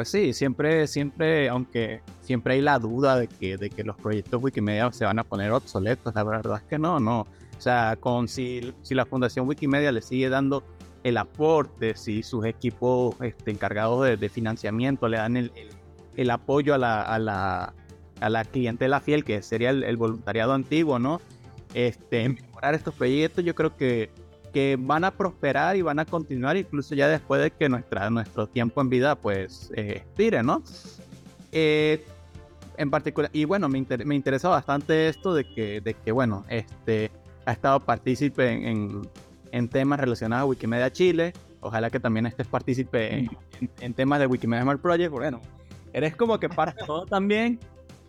Pues 0.00 0.08
sí, 0.08 0.32
siempre, 0.32 0.86
siempre, 0.86 1.50
aunque 1.50 2.00
siempre 2.22 2.54
hay 2.54 2.62
la 2.62 2.78
duda 2.78 3.18
de 3.18 3.28
que, 3.28 3.58
de 3.58 3.68
que 3.68 3.84
los 3.84 3.96
proyectos 3.96 4.42
Wikimedia 4.42 4.90
se 4.92 5.04
van 5.04 5.18
a 5.18 5.24
poner 5.24 5.52
obsoletos, 5.52 6.14
la 6.14 6.24
verdad 6.24 6.56
es 6.56 6.62
que 6.62 6.78
no, 6.78 6.98
no. 6.98 7.20
O 7.20 7.60
sea, 7.60 7.98
con 8.00 8.26
si, 8.26 8.72
si 8.80 8.94
la 8.94 9.04
Fundación 9.04 9.46
Wikimedia 9.46 9.92
le 9.92 10.00
sigue 10.00 10.30
dando 10.30 10.64
el 11.04 11.18
aporte, 11.18 11.94
si 11.96 12.22
sus 12.22 12.46
equipos 12.46 13.14
este, 13.20 13.50
encargados 13.50 14.18
de, 14.18 14.28
financiamiento 14.30 15.06
le 15.06 15.18
dan 15.18 15.36
el, 15.36 15.52
el, 16.16 16.30
apoyo 16.30 16.72
a 16.72 16.78
la, 16.78 17.02
a, 17.02 17.18
la, 17.18 17.74
a 18.20 18.30
la 18.30 18.44
clientela 18.46 19.00
fiel, 19.00 19.22
que 19.22 19.42
sería 19.42 19.68
el, 19.68 19.96
voluntariado 19.98 20.54
antiguo, 20.54 20.98
¿no? 20.98 21.20
Este, 21.74 22.26
mejorar 22.26 22.74
estos 22.74 22.94
proyectos, 22.94 23.44
yo 23.44 23.54
creo 23.54 23.76
que 23.76 24.08
que 24.52 24.76
van 24.78 25.04
a 25.04 25.12
prosperar 25.12 25.76
y 25.76 25.82
van 25.82 25.98
a 25.98 26.04
continuar 26.04 26.56
incluso 26.56 26.94
ya 26.94 27.08
después 27.08 27.42
de 27.42 27.50
que 27.50 27.68
nuestra, 27.68 28.10
nuestro 28.10 28.46
tiempo 28.46 28.80
en 28.80 28.88
vida 28.88 29.14
pues 29.14 29.72
eh, 29.76 29.94
expire, 29.96 30.42
¿no? 30.42 30.62
Eh, 31.52 32.04
en 32.76 32.90
particular, 32.90 33.30
y 33.34 33.44
bueno, 33.44 33.68
me, 33.68 33.84
me, 34.04 34.14
interesa 34.14 34.48
bastante 34.48 35.08
esto 35.08 35.34
de 35.34 35.44
que, 35.44 35.82
de 35.82 35.94
que, 35.94 36.12
bueno, 36.12 36.46
este, 36.48 37.10
ha 37.44 37.52
estado 37.52 37.80
partícipe 37.80 38.48
en, 38.50 39.02
en 39.52 39.68
temas 39.68 40.00
relacionados 40.00 40.42
a 40.42 40.46
Wikimedia 40.46 40.90
Chile. 40.90 41.32
Ojalá 41.60 41.90
que 41.90 42.00
también 42.00 42.26
estés 42.26 42.46
partícipe 42.46 43.28
en, 43.80 43.94
temas 43.94 44.20
de 44.20 44.26
Wikimedia 44.26 44.62
Smart 44.62 44.80
Project. 44.80 45.10
Bueno, 45.10 45.40
eres 45.92 46.16
como 46.16 46.40
que 46.40 46.48
para 46.48 46.72
todo 46.74 47.04
también. 47.04 47.60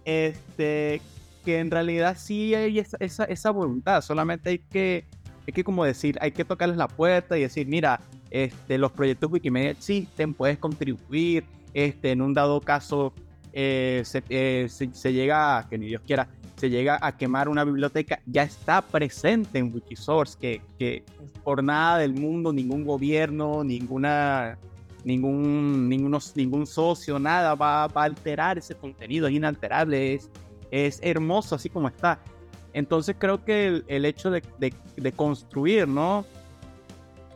Este, 0.05 1.01
que 1.43 1.59
en 1.59 1.69
realidad 1.69 2.15
sí 2.17 2.55
hay 2.55 2.79
esa, 2.79 2.97
esa, 2.99 3.25
esa 3.25 3.51
voluntad. 3.51 4.01
Solamente 4.01 4.51
hay 4.51 4.59
que, 4.59 5.05
hay 5.47 5.53
que 5.53 5.63
como 5.63 5.83
decir, 5.83 6.17
hay 6.21 6.31
que 6.31 6.45
tocarles 6.45 6.77
la 6.77 6.87
puerta 6.87 7.37
y 7.37 7.41
decir, 7.41 7.67
mira, 7.67 7.99
este, 8.29 8.77
los 8.77 8.91
proyectos 8.91 9.31
Wikimedia 9.31 9.71
existen, 9.71 10.33
puedes 10.33 10.57
contribuir. 10.57 11.43
Este, 11.73 12.11
en 12.11 12.21
un 12.21 12.33
dado 12.33 12.59
caso, 12.61 13.13
eh, 13.53 14.03
eh, 14.29 14.67
se, 14.69 15.13
llega, 15.13 15.67
que 15.69 15.77
ni 15.77 15.87
Dios 15.87 16.01
quiera, 16.05 16.27
se 16.57 16.69
llega 16.69 16.99
a 17.01 17.17
quemar 17.17 17.49
una 17.49 17.63
biblioteca, 17.63 18.19
ya 18.25 18.43
está 18.43 18.81
presente 18.81 19.57
en 19.57 19.73
Wikisource, 19.73 20.37
que, 20.77 21.03
por 21.43 21.63
nada 21.63 21.97
del 21.97 22.13
mundo, 22.13 22.53
ningún 22.53 22.85
gobierno, 22.85 23.63
ninguna, 23.63 24.59
ningún, 25.03 25.89
ningunos, 25.89 26.35
ningún 26.35 26.67
socio, 26.67 27.17
nada 27.19 27.55
va, 27.55 27.85
a 27.85 28.03
alterar 28.03 28.57
ese 28.57 28.75
contenido, 28.75 29.27
es 29.27 29.33
inalterable, 29.33 30.19
es 30.69 30.99
hermoso 31.01 31.55
así 31.55 31.69
como 31.69 31.87
está. 31.87 32.19
Entonces 32.73 33.15
creo 33.17 33.43
que 33.43 33.83
el, 33.87 34.05
hecho 34.05 34.31
de, 34.31 34.41
construir, 35.15 35.87
¿no? 35.87 36.25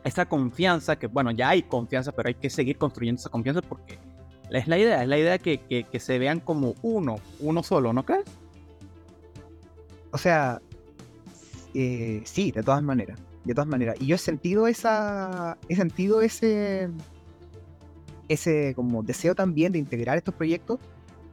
Esa 0.04 0.26
confianza, 0.26 0.98
que 0.98 1.08
bueno, 1.08 1.32
ya 1.32 1.50
hay 1.50 1.63
confianza, 1.63 2.12
pero 2.12 2.28
hay 2.28 2.36
que 2.36 2.50
seguir 2.50 2.78
construyendo 2.78 3.19
esa 3.19 3.30
confianza 3.30 3.62
porque 3.62 3.98
es 4.52 4.67
la 4.67 4.78
idea, 4.78 5.02
es 5.02 5.10
la 5.10 5.17
idea 5.17 5.38
que, 5.39 5.58
que, 5.58 5.84
que 5.86 6.00
se 6.00 6.19
vean 6.19 6.39
como 6.39 6.76
uno, 6.84 7.17
uno 7.39 7.63
solo, 7.63 7.91
¿no 7.91 8.06
crees? 8.06 8.26
O 10.12 10.17
sea, 10.17 10.62
eh, 11.76 12.21
sí, 12.24 12.52
de 12.52 12.63
todas 12.63 12.82
maneras. 12.82 13.19
De 13.43 13.54
todas 13.54 13.67
maneras. 13.67 13.98
Y 14.00 14.08
yo 14.08 14.15
he 14.15 14.17
sentido 14.17 14.65
esa. 14.65 15.58
He 15.67 15.76
sentido 15.76 16.21
ese. 16.21 16.89
Ese 18.30 18.74
como 18.76 19.04
deseo 19.04 19.36
también 19.36 19.74
de 19.74 19.80
integrar 19.80 20.17
estos 20.17 20.34
proyectos 20.34 20.80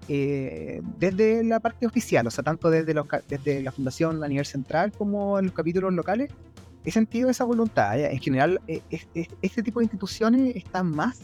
eh, 0.09 0.81
desde 0.99 1.45
la 1.45 1.61
parte 1.61 1.87
oficial, 1.87 2.27
o 2.27 2.31
sea, 2.31 2.43
tanto 2.43 2.71
desde, 2.71 2.95
los, 2.95 3.07
desde 3.29 3.63
la 3.63 3.73
Fundación 3.73 4.23
a 4.23 4.29
nivel 4.29 4.47
central 4.47 4.93
como 4.93 5.39
en 5.39 5.47
los 5.47 5.55
capítulos 5.55 5.93
locales, 5.93 6.31
he 6.85 6.91
sentido 6.91 7.31
esa 7.31 7.45
voluntad. 7.45 7.99
En 7.99 8.19
general, 8.19 8.61
eh, 8.67 8.83
este 9.41 9.63
tipo 9.63 9.81
de 9.81 9.85
instituciones 9.85 10.57
están 10.57 10.91
más 10.91 11.21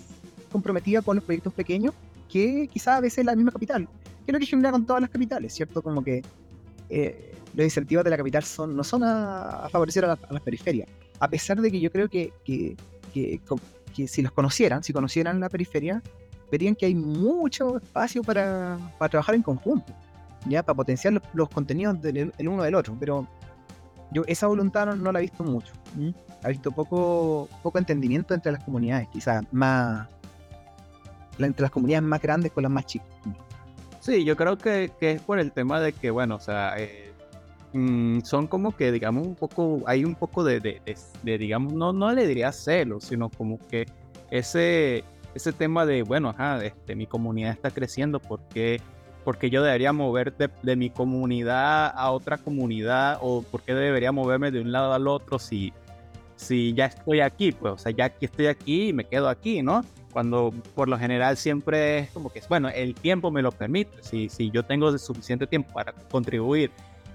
comprometidas 0.52 1.04
con 1.04 1.16
los 1.16 1.24
proyectos 1.24 1.52
pequeños 1.52 1.94
que 2.28 2.68
quizás 2.72 2.98
a 2.98 3.00
veces 3.00 3.24
la 3.24 3.34
misma 3.34 3.52
capital, 3.52 3.86
que 3.86 4.30
es 4.30 4.32
lo 4.32 4.38
que 4.38 4.46
genera 4.46 4.70
con 4.70 4.86
todas 4.86 5.00
las 5.00 5.10
capitales, 5.10 5.54
¿cierto? 5.54 5.82
Como 5.82 6.04
que 6.04 6.22
eh, 6.90 7.34
los 7.54 7.64
incentivos 7.64 8.04
de 8.04 8.10
la 8.10 8.16
capital 8.16 8.42
son, 8.44 8.76
no 8.76 8.84
son 8.84 9.02
a, 9.04 9.68
favorecer 9.70 10.04
a, 10.04 10.18
las 10.30 10.42
periferias. 10.42 10.88
A 11.18 11.28
pesar 11.28 11.60
de 11.60 11.70
que 11.70 11.80
yo 11.80 11.90
creo 11.90 12.08
que, 12.08 12.32
que, 12.44 12.76
que, 13.12 14.06
si 14.06 14.22
los 14.22 14.30
conocieran, 14.32 14.84
si 14.84 14.92
conocieran 14.92 15.40
la 15.40 15.48
periferia, 15.48 16.02
verían 16.50 16.74
que 16.74 16.86
hay 16.86 16.94
mucho 16.94 17.76
espacio 17.76 18.22
para, 18.22 18.78
para 18.98 19.08
trabajar 19.08 19.34
en 19.34 19.42
conjunto, 19.42 19.92
ya 20.46 20.62
para 20.62 20.76
potenciar 20.76 21.20
los, 21.32 21.48
contenidos 21.48 22.00
del 22.00 22.32
el 22.36 22.48
uno 22.48 22.62
del 22.62 22.74
otro. 22.74 22.96
Pero 22.98 23.26
esa 24.26 24.46
voluntad 24.46 24.86
no, 24.94 25.12
la 25.12 25.18
he 25.18 25.22
visto 25.22 25.44
mucho. 25.44 25.72
¿Mm? 25.94 26.10
Ha 26.42 26.48
visto 26.48 26.70
poco, 26.70 27.48
poco 27.62 27.78
entendimiento 27.78 28.34
entre 28.34 28.52
las 28.52 28.62
comunidades, 28.64 29.08
quizás 29.08 29.42
más 29.52 30.08
entre 31.38 31.62
las 31.62 31.70
comunidades 31.70 32.02
más 32.02 32.20
grandes 32.20 32.52
con 32.52 32.62
las 32.62 32.72
más 32.72 32.86
chicas. 32.86 33.08
Sí, 34.00 34.24
yo 34.24 34.36
creo 34.36 34.58
que, 34.58 34.90
que 34.98 35.12
es 35.12 35.22
por 35.22 35.38
el 35.38 35.52
tema 35.52 35.80
de 35.80 35.92
que, 35.92 36.10
bueno, 36.10 36.36
o 36.36 36.40
sea, 36.40 36.74
eh, 36.78 37.12
mmm, 37.72 38.20
son 38.20 38.46
como 38.46 38.74
que, 38.74 38.90
digamos, 38.90 39.26
un 39.26 39.34
poco, 39.34 39.82
hay 39.86 40.04
un 40.04 40.14
poco 40.14 40.44
de, 40.44 40.60
de, 40.60 41.38
digamos, 41.38 41.72
no, 41.74 41.92
no 41.92 42.12
le 42.12 42.26
diría 42.26 42.52
celos, 42.52 43.04
sino 43.04 43.28
como 43.28 43.58
que 43.68 43.86
ese, 44.30 45.04
ese 45.34 45.52
tema 45.52 45.86
de, 45.86 46.02
bueno, 46.02 46.30
ajá, 46.30 46.64
este, 46.64 46.94
mi 46.94 47.06
comunidad 47.06 47.52
está 47.52 47.70
creciendo, 47.70 48.20
porque 48.20 48.80
porque 49.24 49.50
yo 49.50 49.62
debería 49.62 49.92
mover 49.92 50.34
de, 50.38 50.48
de, 50.62 50.74
mi 50.74 50.88
comunidad 50.88 51.92
a 51.94 52.10
otra 52.12 52.38
comunidad 52.38 53.18
o 53.20 53.42
por 53.42 53.62
qué 53.62 53.74
debería 53.74 54.10
moverme 54.10 54.50
de 54.50 54.62
un 54.62 54.72
lado 54.72 54.94
al 54.94 55.06
otro 55.06 55.38
si, 55.38 55.74
si 56.36 56.72
ya 56.72 56.86
estoy 56.86 57.20
aquí, 57.20 57.52
pues, 57.52 57.74
o 57.74 57.78
sea, 57.78 57.92
ya 57.92 58.08
que 58.08 58.24
estoy 58.26 58.46
aquí 58.46 58.88
y 58.88 58.92
me 58.92 59.04
quedo 59.04 59.28
aquí, 59.28 59.60
¿no? 59.60 59.84
Cuando 60.12 60.54
por 60.74 60.88
lo 60.88 60.96
general 60.98 61.36
siempre 61.36 61.98
es 61.98 62.10
como 62.10 62.30
que, 62.30 62.40
bueno, 62.48 62.68
el 62.70 62.94
tiempo 62.94 63.30
me 63.30 63.42
lo 63.42 63.52
permite, 63.52 64.02
si, 64.02 64.28
si 64.28 64.50
yo 64.50 64.64
tengo 64.64 64.96
suficiente 64.96 65.46
tiempo 65.46 65.74
para 65.74 65.92
contribuir 65.92 66.70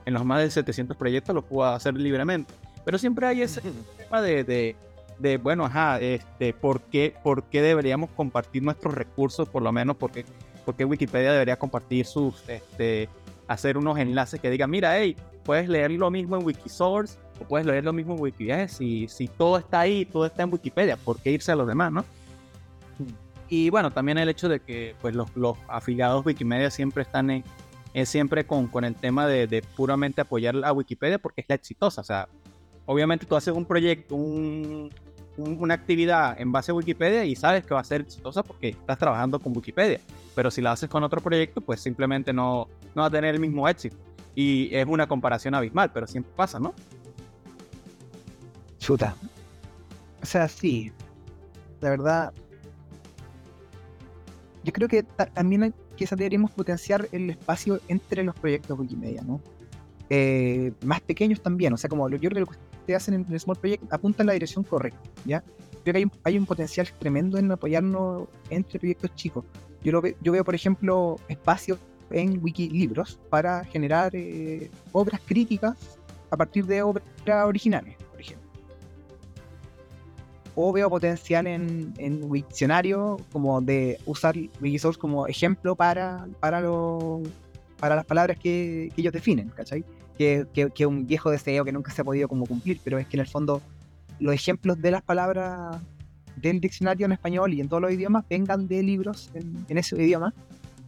en 0.06 0.14
los 0.14 0.26
más 0.26 0.42
de 0.42 0.52
700 0.52 0.96
proyectos, 0.96 1.34
lo 1.34 1.42
puedo 1.42 1.68
hacer 1.70 1.96
libremente. 1.96 2.54
Pero 2.86 2.98
siempre 2.98 3.26
hay 3.26 3.42
ese 3.42 3.62
tema 3.98 4.22
de, 4.22 4.44
de, 4.44 4.76
de, 5.20 5.38
bueno, 5.38 5.66
ajá, 5.66 6.00
este, 6.00 6.54
¿por 6.54 6.82
qué, 6.82 7.16
¿por 7.24 7.44
qué 7.44 7.62
deberíamos 7.62 8.10
compartir 8.12 8.64
nuestros 8.64 8.94
recursos, 8.94 9.48
por 9.50 9.62
lo 9.62 9.72
menos? 9.72 9.96
porque 9.98 10.26
porque 10.66 10.86
Wikipedia 10.86 11.32
debería 11.32 11.58
compartir 11.58 12.06
sus, 12.06 12.48
este, 12.48 13.10
hacer 13.48 13.78
unos 13.78 13.98
enlaces 13.98 14.40
que 14.40 14.50
digan, 14.50 14.70
mira, 14.70 14.98
hey, 14.98 15.16
puedes 15.44 15.68
leer 15.68 15.92
lo 15.92 16.10
mismo 16.10 16.38
en 16.38 16.46
Wikisource 16.46 17.18
o 17.40 17.46
puedes 17.46 17.68
leer 17.68 17.84
lo 17.84 17.94
mismo 17.94 18.16
en 18.16 18.22
Wikipedia. 18.22 18.68
Si, 18.68 19.08
si 19.08 19.28
todo 19.28 19.58
está 19.58 19.82
ahí, 19.82 20.06
todo 20.06 20.26
está 20.26 20.44
en 20.44 20.54
Wikipedia, 20.54 20.98
¿por 20.98 21.20
qué 21.20 21.32
irse 21.32 21.52
a 21.52 21.56
los 21.56 21.68
demás, 21.68 21.92
no? 21.92 22.06
Y 23.50 23.70
bueno, 23.70 23.92
también 23.92 24.18
el 24.18 24.30
hecho 24.30 24.50
de 24.50 24.60
que 24.60 24.96
pues, 25.02 25.14
los, 25.14 25.36
los 25.36 25.58
afiliados 25.68 26.26
Wikimedia 26.26 26.72
siempre 26.72 27.04
están 27.04 27.30
en, 27.30 27.44
es 27.94 28.10
siempre 28.10 28.46
con, 28.46 28.68
con 28.68 28.84
el 28.84 28.96
tema 28.96 29.28
de, 29.28 29.46
de, 29.48 29.62
puramente 29.62 30.22
apoyar 30.22 30.56
a 30.64 30.72
Wikipedia 30.72 31.20
porque 31.20 31.42
es 31.42 31.50
la 31.50 31.56
exitosa. 31.56 32.02
O 32.02 32.04
sea, 32.04 32.28
obviamente 32.86 33.26
tú 33.26 33.36
haces 33.36 33.54
un 33.54 33.66
proyecto, 33.66 34.16
un, 34.16 34.90
un, 35.38 35.58
una 35.60 35.74
actividad 35.74 36.40
en 36.40 36.52
base 36.52 36.72
a 36.72 36.76
Wikipedia 36.76 37.26
y 37.26 37.36
sabes 37.36 37.66
que 37.66 37.74
va 37.74 37.80
a 37.80 37.84
ser 37.84 38.02
exitosa 38.02 38.44
porque 38.44 38.70
estás 38.70 38.98
trabajando 38.98 39.40
con 39.40 39.56
Wikipedia. 39.56 40.00
Pero 40.36 40.52
si 40.52 40.62
la 40.62 40.72
haces 40.72 40.90
con 40.90 41.04
otro 41.04 41.22
proyecto, 41.22 41.62
pues 41.62 41.82
simplemente 41.82 42.34
no, 42.34 42.68
no 42.96 43.02
va 43.02 43.08
a 43.08 43.12
tener 43.12 43.36
el 43.36 43.42
mismo 43.42 43.68
éxito. 43.68 43.98
Y 44.36 44.74
es 44.76 44.86
una 44.88 45.08
comparación 45.08 45.54
abismal, 45.54 45.92
pero 45.94 46.08
siempre 46.08 46.34
pasa, 46.36 46.60
¿no? 46.60 46.74
Chuta. 48.80 49.16
O 50.22 50.26
sea, 50.26 50.48
sí. 50.48 50.92
La 51.82 51.90
verdad, 51.92 52.34
yo 54.64 54.72
creo 54.72 54.88
que 54.88 55.04
también 55.04 55.74
quizás 55.96 56.18
deberíamos 56.18 56.52
potenciar 56.52 57.08
el 57.12 57.30
espacio 57.30 57.80
entre 57.88 58.24
los 58.24 58.36
proyectos 58.36 58.80
Wikimedia, 58.80 59.22
¿no? 59.22 59.42
Eh, 60.16 60.72
más 60.86 61.02
pequeños 61.02 61.42
también, 61.42 61.74
o 61.74 61.78
sea, 61.78 61.90
como 61.90 62.08
yo 62.08 62.20
creo 62.20 62.30
que 62.30 62.40
lo 62.42 62.46
que 62.46 62.56
ustedes 62.82 62.98
hacen 62.98 63.16
en 63.16 63.26
el 63.34 63.40
Small 63.40 63.58
Project 63.58 63.92
apunta 63.92 64.22
en 64.22 64.28
la 64.28 64.34
dirección 64.34 64.64
correcta, 64.64 65.10
¿ya? 65.26 65.44
Creo 65.84 65.94
que 65.94 66.08
hay 66.24 66.38
un, 66.38 66.46
potencial 66.46 66.88
tremendo 67.00 67.40
en 67.40 67.52
apoyarnos 67.52 68.28
entre 68.52 68.78
proyectos 68.78 69.16
chicos. 69.16 69.44
Yo, 69.82 69.92
lo 69.92 70.02
ve, 70.02 70.16
yo 70.22 70.32
veo, 70.32 70.46
por 70.46 70.54
ejemplo, 70.54 71.16
espacios 71.30 71.80
en 72.12 72.40
Wikilibros 72.44 73.20
para 73.32 73.66
generar 73.66 74.16
eh, 74.16 74.70
obras 74.92 75.20
críticas 75.26 75.98
a 76.30 76.38
partir 76.38 76.68
de 76.68 76.84
obras 76.84 77.04
originales 77.28 77.96
o 80.56 80.72
veo 80.72 80.92
potencial 80.92 81.48
en, 81.48 81.92
en 81.98 82.22
como 83.32 83.62
de 83.62 83.98
usar 84.06 84.36
Wikisource 84.62 85.00
como 85.00 85.26
ejemplo 85.26 85.76
para, 85.76 86.28
para, 86.40 86.62
lo, 86.62 87.24
para 87.80 87.96
las 87.96 88.06
palabras 88.06 88.38
que, 88.38 88.92
que 88.94 89.02
ellos 89.02 89.12
definen, 89.12 89.50
¿cachai? 89.50 89.84
Que, 90.18 90.46
que, 90.54 90.70
que, 90.70 90.86
un 90.86 91.08
viejo 91.08 91.32
deseo 91.32 91.66
que 91.66 91.72
nunca 91.72 91.92
se 91.92 92.02
ha 92.02 92.04
podido 92.04 92.28
como 92.28 92.46
cumplir, 92.46 92.80
pero 92.84 93.00
es 93.00 93.08
que 93.08 93.18
en 93.18 93.22
el 93.22 93.28
fondo 93.28 93.64
los 94.20 94.34
ejemplos 94.34 94.80
de 94.80 94.92
las 94.92 95.02
palabras 95.02 95.82
del 96.36 96.60
diccionario 96.60 97.06
en 97.06 97.14
español 97.14 97.54
y 97.54 97.62
en 97.62 97.68
todos 97.68 97.82
los 97.82 97.92
idiomas 97.92 98.26
vengan 98.30 98.68
de 98.68 98.84
libros 98.84 99.32
en, 99.34 99.66
en 99.68 99.78
ese 99.78 99.96
idioma 99.96 100.34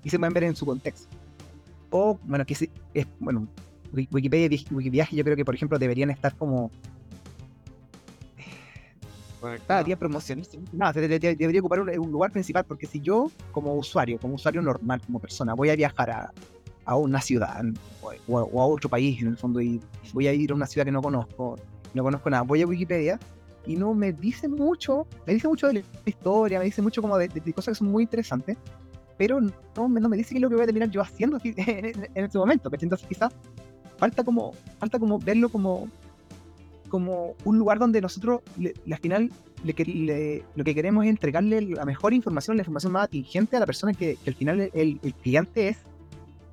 y 0.04 0.10
se 0.10 0.20
pueden 0.20 0.34
ver 0.34 0.44
en 0.44 0.56
su 0.56 0.66
contexto. 0.66 1.08
O, 1.90 2.20
bueno, 2.24 2.46
que 2.46 2.54
es, 2.94 3.08
bueno, 3.20 3.48
Wikipedia 4.12 4.46
y 4.46 4.74
Wikipedia 4.74 5.08
yo 5.12 5.24
creo 5.24 5.36
que, 5.36 5.46
por 5.46 5.56
ejemplo, 5.56 5.80
deberían 5.80 6.12
estar 6.12 6.36
como 6.36 6.72
cada 9.68 9.84
día 9.84 9.98
promociones. 9.98 10.50
No, 10.72 10.92
debería 10.92 11.60
ocupar 11.60 11.80
un, 11.80 11.90
un, 11.90 12.12
lugar 12.12 12.32
principal, 12.32 12.66
porque 12.66 12.88
si 12.88 13.00
yo, 13.00 13.32
como 13.52 13.76
usuario, 13.76 14.20
como 14.20 14.36
usuario 14.36 14.62
normal, 14.62 15.02
como 15.06 15.20
persona, 15.20 15.54
voy 15.54 15.70
a 15.70 15.76
viajar 15.76 16.10
a, 16.10 16.34
a 16.86 16.96
una 16.96 17.22
ciudad 17.22 17.64
o, 18.02 18.40
o, 18.40 18.62
a 18.62 18.66
otro 18.68 18.90
país, 18.90 19.22
en 19.22 19.30
el 19.30 19.38
fondo, 19.38 19.62
y 19.62 19.82
voy 20.14 20.28
a 20.28 20.34
ir 20.34 20.52
a 20.52 20.56
una 20.56 20.68
ciudad 20.68 20.86
que 20.86 20.92
no 20.92 21.02
conozco, 21.02 21.58
no 21.94 22.04
conozco 22.04 22.30
nada, 22.30 22.44
voy 22.44 22.62
a 22.62 22.68
Wikipedia 22.68 23.20
y 23.66 23.76
no 23.76 23.94
me 23.94 24.14
dice 24.14 24.48
mucho, 24.48 25.08
me 25.26 25.34
dice 25.34 25.48
mucho 25.48 25.68
de 25.68 25.74
la 25.74 25.84
historia, 26.06 26.60
me 26.60 26.66
dice 26.66 26.82
mucho 26.82 27.02
como 27.02 27.18
de, 27.18 27.28
de, 27.28 27.42
de 27.42 27.54
cosas 27.54 27.74
que 27.74 27.80
son 27.80 27.92
muy 27.92 28.04
interesantes, 28.04 28.58
pero 29.18 29.42
no, 29.42 29.52
no 29.76 30.10
me 30.10 30.18
dice 30.18 30.32
qué 30.32 30.38
es 30.38 30.42
lo 30.42 30.50
que 30.50 30.56
voy 30.56 30.64
a 30.64 30.68
terminar 30.68 30.90
yo 30.90 31.02
haciendo 31.02 31.40
en, 31.44 31.56
en, 31.58 32.10
en 32.14 32.26
este 32.26 32.38
momento, 32.38 32.70
entonces 32.80 33.08
quizás 33.08 33.34
falta 33.98 34.24
como, 34.24 34.54
falta 34.80 35.00
como 35.00 35.20
verlo 35.20 35.50
como 35.50 35.90
como 36.90 37.36
un 37.44 37.58
lugar 37.58 37.80
donde 37.80 38.00
nosotros, 38.00 38.42
le, 38.58 38.74
al 38.90 39.00
final, 39.00 39.32
le, 39.64 39.74
le, 39.74 40.44
lo 40.56 40.64
que 40.64 40.74
queremos 40.76 41.04
es 41.04 41.10
entregarle 41.10 41.62
la 41.62 41.84
mejor 41.84 42.14
información, 42.14 42.56
la 42.58 42.62
información 42.62 42.94
más 42.94 43.06
atingente 43.06 43.58
a 43.58 43.60
la 43.60 43.66
persona 43.66 43.94
que, 43.94 44.18
que 44.24 44.30
al 44.30 44.36
final 44.36 44.70
el, 44.74 45.00
el 45.04 45.14
cliente 45.16 45.70
es 45.70 45.78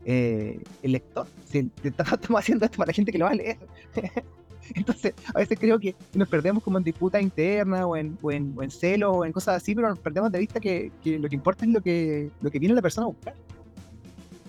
eh, 0.05 0.61
el 0.83 0.93
lector. 0.93 1.27
Si, 1.45 1.71
estamos 1.83 2.41
haciendo 2.41 2.65
esto 2.65 2.79
para 2.79 2.89
la 2.89 2.95
gente 2.95 3.13
que 3.13 3.19
lo 3.19 3.27
va 3.27 3.33
a 3.33 3.35
leer. 3.35 3.59
Entonces, 4.75 5.15
a 5.35 5.39
veces 5.39 5.59
creo 5.59 5.79
que 5.79 5.95
nos 6.15 6.29
perdemos 6.29 6.63
como 6.63 6.79
en 6.79 6.85
disputa 6.85 7.21
interna 7.21 7.87
o 7.87 7.97
en, 7.97 8.17
o 8.23 8.31
en, 8.31 8.55
o 8.57 8.63
en 8.63 9.03
o 9.03 9.25
en 9.25 9.33
cosas 9.33 9.57
así, 9.57 9.75
pero 9.75 9.89
nos 9.89 9.99
perdemos 9.99 10.31
de 10.31 10.39
vista 10.39 10.61
que, 10.61 10.91
lo 11.05 11.29
que 11.29 11.35
importa 11.35 11.65
es 11.65 11.73
lo 11.73 11.81
que, 11.81 12.31
lo 12.41 12.51
que 12.51 12.59
viene 12.59 12.75
la 12.75 12.83
persona 12.83 13.07
a 13.07 13.11
buscar. 13.11 13.35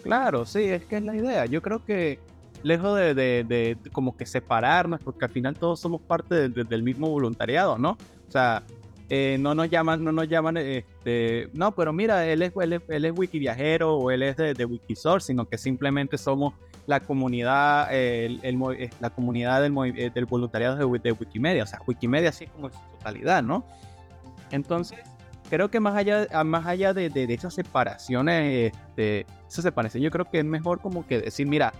Claro, 0.03 0.45
sí, 0.45 0.63
es 0.63 0.85
que 0.85 0.97
es 0.97 1.03
la 1.03 1.15
idea. 1.15 1.45
Yo 1.45 1.61
creo 1.61 1.83
que 1.83 2.19
lejos 2.61 2.97
de, 2.97 3.13
de, 3.13 3.43
de 3.43 3.77
como 3.91 4.15
que 4.15 4.25
separarnos, 4.25 5.01
porque 5.01 5.25
al 5.25 5.31
final 5.31 5.55
todos 5.55 5.79
somos 5.79 6.01
parte 6.01 6.49
de, 6.49 6.63
del 6.63 6.83
mismo 6.83 7.09
voluntariado, 7.09 7.77
¿no? 7.77 7.91
O 8.27 8.31
sea, 8.31 8.63
eh, 9.09 9.37
no 9.39 9.53
nos 9.53 9.69
llaman, 9.69 10.03
no 10.03 10.11
nos 10.11 10.27
llaman, 10.27 10.57
este, 10.57 11.49
no, 11.53 11.73
pero 11.75 11.91
mira, 11.91 12.25
él 12.25 12.41
es, 12.41 12.53
él 12.87 13.05
es, 13.05 13.17
wikiviajero 13.17 13.95
o 13.95 14.11
él 14.11 14.23
es 14.23 14.37
de, 14.37 14.53
de 14.53 14.65
Wikisource, 14.65 15.27
sino 15.27 15.47
que 15.47 15.57
simplemente 15.57 16.17
somos 16.17 16.53
la 16.87 17.01
comunidad, 17.01 17.89
eh, 17.91 18.39
la 18.99 19.09
comunidad 19.09 19.61
del, 19.61 19.77
eh, 19.97 20.11
del 20.13 20.25
voluntariado 20.25 20.75
de, 20.77 20.99
de, 20.99 21.11
Wikimedia, 21.11 21.63
o 21.63 21.67
sea, 21.67 21.79
Wikimedia 21.85 22.29
así 22.29 22.47
como 22.47 22.67
en 22.67 22.73
su 22.73 22.79
totalidad, 22.97 23.43
¿no? 23.43 23.65
Entonces, 24.51 24.99
creo 25.49 25.69
que 25.69 25.79
más 25.79 25.95
allá, 25.95 26.27
más 26.43 26.65
allá 26.65 26.93
de, 26.93 27.11
esas 27.29 27.53
separaciones, 27.53 28.73
este, 28.73 29.25
esa 29.47 29.61
separación, 29.61 30.01
yo 30.01 30.11
creo 30.11 30.29
que 30.29 30.39
es 30.39 30.45
mejor 30.45 30.79
como 30.79 31.05
que 31.05 31.19
decir, 31.19 31.45
mira, 31.45 31.73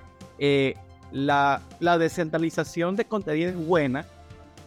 la, 1.12 1.62
la 1.80 1.98
descentralización 1.98 2.96
de 2.96 3.06
contenido 3.06 3.50
es 3.50 3.56
buena 3.56 4.06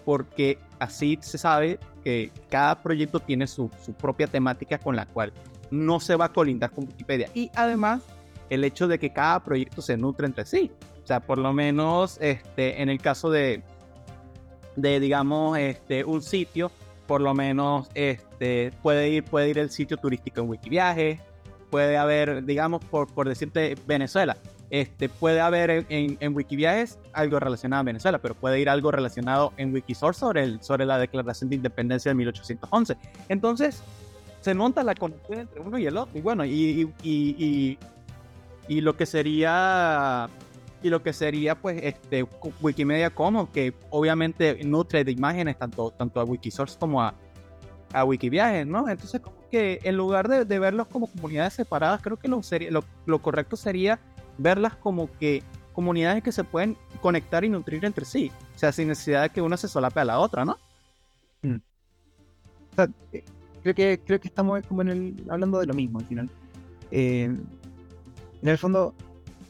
porque 0.04 0.58
así 0.78 1.18
se 1.20 1.36
sabe 1.36 1.78
que 2.06 2.30
cada 2.48 2.80
proyecto 2.84 3.18
tiene 3.18 3.48
su, 3.48 3.68
propia 3.98 4.28
temática 4.28 4.78
con 4.78 4.94
la 4.94 5.06
cual 5.06 5.32
no 5.72 5.98
se 5.98 6.14
va 6.14 6.26
a 6.26 6.32
colindar 6.32 6.70
con 6.70 6.84
Wikipedia. 6.84 7.28
Y 7.34 7.50
además, 7.56 8.00
el 8.48 8.62
hecho 8.62 8.86
de 8.86 9.00
que 9.00 9.12
cada 9.12 9.42
proyecto 9.42 9.82
se 9.82 9.96
nutre 9.96 10.26
entre 10.26 10.46
sí. 10.46 10.70
O 11.02 11.04
sea, 11.04 11.18
por 11.18 11.38
lo 11.38 11.52
menos 11.52 12.16
este, 12.20 12.80
en 12.80 12.90
el 12.90 13.00
caso 13.00 13.28
de, 13.28 13.64
de 14.76 15.00
digamos, 15.00 15.58
este, 15.58 16.04
un 16.04 16.22
sitio, 16.22 16.70
por 17.08 17.20
lo 17.20 17.34
menos 17.34 17.88
este, 17.94 18.70
puede, 18.82 19.08
ir, 19.08 19.24
puede 19.24 19.48
ir 19.48 19.58
el 19.58 19.70
sitio 19.70 19.96
turístico 19.96 20.42
en 20.42 20.48
Wikiviaje, 20.48 21.20
puede 21.72 21.96
haber, 21.96 22.44
digamos, 22.44 22.84
por, 22.84 23.12
por 23.12 23.28
decirte 23.28 23.74
Venezuela, 23.84 24.36
este, 24.70 25.08
puede 25.08 25.40
haber 25.40 25.86
en, 25.88 26.16
en, 26.18 26.34
Wikiviajes 26.34 26.98
algo 27.12 27.38
relacionado 27.38 27.80
a 27.80 27.84
Venezuela, 27.84 28.18
pero 28.18 28.34
puede 28.34 28.60
ir 28.60 28.68
algo 28.68 28.90
relacionado 28.90 29.52
en 29.56 29.72
Wikisource 29.72 30.18
sobre, 30.18 30.62
sobre 30.62 30.86
la 30.86 30.98
Declaración 30.98 31.50
de 31.50 31.56
Independencia 31.56 32.10
de 32.10 32.14
1811. 32.16 32.96
Entonces, 33.28 33.82
se 34.40 34.54
monta 34.54 34.82
la 34.82 34.94
conexión 34.94 35.40
entre 35.40 35.60
uno 35.60 35.78
y 35.78 35.86
el 35.86 35.96
otro. 35.96 36.18
Y 36.18 36.20
bueno, 36.20 36.44
y, 36.44 36.92
y, 37.02 37.36
y, 37.38 37.78
y 38.68 38.80
lo 38.80 38.96
que 38.96 39.06
sería 39.06 40.28
y 40.82 40.90
lo 40.90 41.02
que 41.02 41.12
sería 41.12 41.54
pues 41.54 41.80
este 41.82 42.26
Wikimedia 42.60 43.10
Commons 43.10 43.48
que 43.50 43.72
obviamente 43.90 44.62
nutre 44.62 45.04
de 45.04 45.10
imágenes 45.10 45.58
tanto 45.58 45.90
tanto 45.90 46.20
a 46.20 46.24
Wikisource 46.24 46.76
como 46.78 47.02
a, 47.02 47.14
a 47.92 48.04
Wikiviajes, 48.04 48.66
¿no? 48.66 48.88
Entonces 48.88 49.20
como 49.20 49.36
que 49.50 49.80
en 49.82 49.96
lugar 49.96 50.28
de, 50.28 50.58
verlos 50.58 50.86
como 50.88 51.06
comunidades 51.06 51.54
separadas, 51.54 52.02
creo 52.02 52.18
que 52.18 52.28
lo, 52.28 52.42
sería, 52.42 52.70
lo 52.70 53.22
correcto 53.22 53.56
sería 53.56 53.98
verlas 54.38 54.74
como 54.76 55.10
que 55.18 55.42
comunidades 55.72 56.22
que 56.22 56.32
se 56.32 56.42
pueden 56.42 56.76
conectar 57.00 57.44
y 57.44 57.48
nutrir 57.48 57.84
entre 57.84 58.04
sí. 58.04 58.32
O 58.54 58.58
sea, 58.58 58.72
sin 58.72 58.88
necesidad 58.88 59.22
de 59.22 59.30
que 59.30 59.42
una 59.42 59.56
se 59.56 59.68
solape 59.68 60.00
a 60.00 60.04
la 60.04 60.18
otra, 60.18 60.44
¿no? 60.44 60.56
Mm. 61.42 61.56
Sea, 62.74 62.88
creo 63.62 63.74
que, 63.74 64.00
creo 64.04 64.20
que 64.20 64.28
estamos 64.28 64.64
como 64.66 64.82
en 64.82 64.88
el, 64.88 65.24
hablando 65.28 65.58
de 65.58 65.66
lo 65.66 65.74
mismo 65.74 65.98
al 65.98 66.06
final. 66.06 66.30
Eh, 66.90 67.24
en 67.24 68.48
el 68.48 68.58
fondo, 68.58 68.94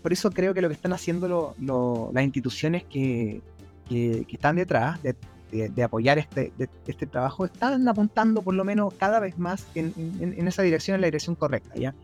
por 0.03 0.13
eso 0.13 0.31
creo 0.31 0.55
que 0.55 0.61
lo 0.61 0.69
que 0.69 0.75
están 0.75 0.93
haciendo 0.93 1.29
lo, 1.29 1.55
lo, 1.61 2.11
las 2.13 2.25
instituciones 2.25 2.85
que, 2.85 3.41
que, 3.89 4.27
están 4.29 4.57
detrás 4.57 4.99
de, 5.03 5.83
apoyar 5.83 6.19
este, 6.19 6.53
de, 6.59 6.69
este 6.87 7.07
trabajo 7.07 7.45
están 7.45 7.87
apuntando 7.87 8.43
por 8.43 8.55
lo 8.55 8.65
menos 8.65 8.95
cada 8.95 9.21
vez 9.21 9.39
más 9.39 9.67
en, 9.75 9.93
en 10.21 10.49
esa 10.49 10.63
dirección, 10.63 10.97
en 10.97 11.03
la 11.03 11.07
dirección 11.07 11.37
correcta, 11.37 11.75
¿ya? 11.77 11.95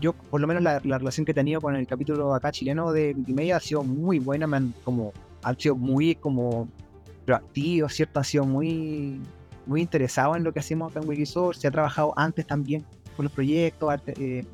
Yo, 0.00 0.12
por 0.12 0.40
lo 0.40 0.46
menos 0.46 0.62
la, 0.62 0.80
la, 0.84 0.98
relación 0.98 1.24
que 1.24 1.32
he 1.32 1.34
tenido 1.34 1.60
con 1.60 1.74
el 1.74 1.86
capítulo 1.86 2.34
acá 2.34 2.52
chileno 2.52 2.92
de 2.92 3.14
Wikimedia 3.16 3.56
ha 3.56 3.60
sido 3.60 3.82
muy 3.82 4.18
buena, 4.18 4.46
me 4.46 4.56
han, 4.56 4.74
como, 4.84 5.12
han 5.42 5.58
sido 5.58 5.76
muy 5.76 6.14
como 6.14 6.68
proactivos, 7.24 7.92
¿cierto? 7.92 8.20
Ha 8.20 8.24
sido 8.24 8.44
muy, 8.44 9.20
muy 9.66 9.82
interesado 9.82 10.34
en 10.36 10.44
lo 10.44 10.52
que 10.52 10.60
hacemos 10.60 10.90
acá 10.90 11.00
en 11.00 11.08
Wikisource, 11.08 11.60
se 11.60 11.68
ha 11.68 11.70
trabajado 11.70 12.12
antes 12.16 12.46
también 12.46 12.84
con 13.16 13.24
los 13.24 13.32
proyectos 13.32 13.92
eh, 14.06 14.44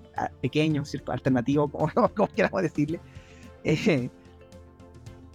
pequeños. 0.40 0.96
Alternativos, 1.06 1.70
como, 1.94 2.08
como 2.08 2.28
queramos 2.28 2.62
decirle. 2.62 2.98
Eh, 3.62 4.08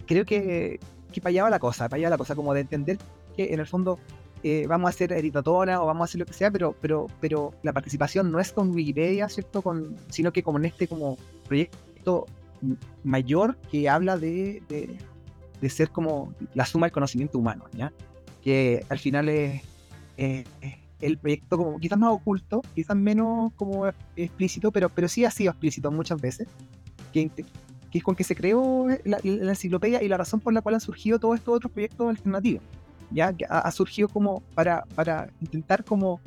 creo 0.06 0.24
que, 0.24 0.80
que 1.12 1.20
para 1.20 1.30
allá 1.30 1.42
va 1.44 1.50
la 1.50 1.58
cosa, 1.60 1.88
para 1.88 1.98
allá 1.98 2.06
va 2.08 2.10
la 2.10 2.18
cosa, 2.18 2.34
como 2.34 2.52
de 2.52 2.60
entender 2.60 2.98
que 3.36 3.54
en 3.54 3.60
el 3.60 3.66
fondo 3.66 3.98
eh, 4.42 4.66
vamos 4.66 4.88
a 4.88 4.90
hacer 4.90 5.12
editadora 5.12 5.82
o 5.82 5.86
vamos 5.86 6.02
a 6.02 6.04
hacer 6.04 6.20
lo 6.20 6.26
que 6.26 6.32
sea, 6.32 6.50
pero, 6.50 6.74
pero, 6.80 7.06
pero 7.20 7.52
la 7.62 7.72
participación 7.72 8.32
no 8.32 8.40
es 8.40 8.52
con 8.52 8.70
Wikipedia, 8.70 9.28
¿cierto? 9.28 9.60
Con, 9.60 9.96
sino 10.08 10.32
que 10.32 10.42
como 10.42 10.58
en 10.58 10.64
este 10.64 10.88
como 10.88 11.18
proyecto 11.46 12.26
mayor 13.04 13.56
que 13.70 13.88
habla 13.88 14.16
de, 14.16 14.62
de, 14.68 14.96
de 15.60 15.70
ser 15.70 15.90
como 15.90 16.34
la 16.54 16.64
suma 16.64 16.86
del 16.86 16.92
conocimiento 16.92 17.38
humano, 17.38 17.64
¿ya? 17.72 17.92
Que 18.42 18.84
al 18.88 18.98
final 18.98 19.28
es, 19.28 19.62
eh, 20.16 20.44
el 21.00 21.18
proyecto 21.18 21.58
como 21.58 21.78
quizás 21.78 21.98
más 21.98 22.12
oculto, 22.12 22.62
quizás 22.74 22.96
menos 22.96 23.52
como 23.56 23.88
explícito, 24.16 24.72
pero, 24.72 24.88
pero 24.88 25.08
sí 25.08 25.26
ha 25.26 25.30
sido 25.30 25.50
explícito 25.50 25.90
muchas 25.90 26.18
veces, 26.18 26.48
que, 27.12 27.28
que 27.28 27.98
es 27.98 28.04
con 28.04 28.14
que 28.14 28.24
se 28.24 28.34
creó 28.34 28.86
la, 29.04 29.18
la 29.22 29.50
enciclopedia 29.50 30.02
y 30.02 30.08
la 30.08 30.16
razón 30.16 30.40
por 30.40 30.54
la 30.54 30.62
cual 30.62 30.76
han 30.76 30.80
surgido 30.80 31.18
todos 31.18 31.36
estos 31.36 31.56
otros 31.56 31.72
proyectos 31.72 32.08
alternativos 32.08 32.62
ya 33.10 33.32
que 33.32 33.44
ha, 33.48 33.70
surgido 33.70 34.08
como 34.08 34.40
para, 34.54 34.84
para 34.94 35.30
intentar 35.40 35.84
como 35.84 36.20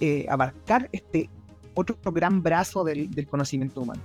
eh, 0.00 0.26
abarcar 0.28 0.88
este 0.92 1.30
otro 1.74 1.96
gran 2.12 2.42
brazo 2.42 2.84
del, 2.84 3.10
del 3.10 3.26
conocimiento 3.26 3.80
humano. 3.82 4.00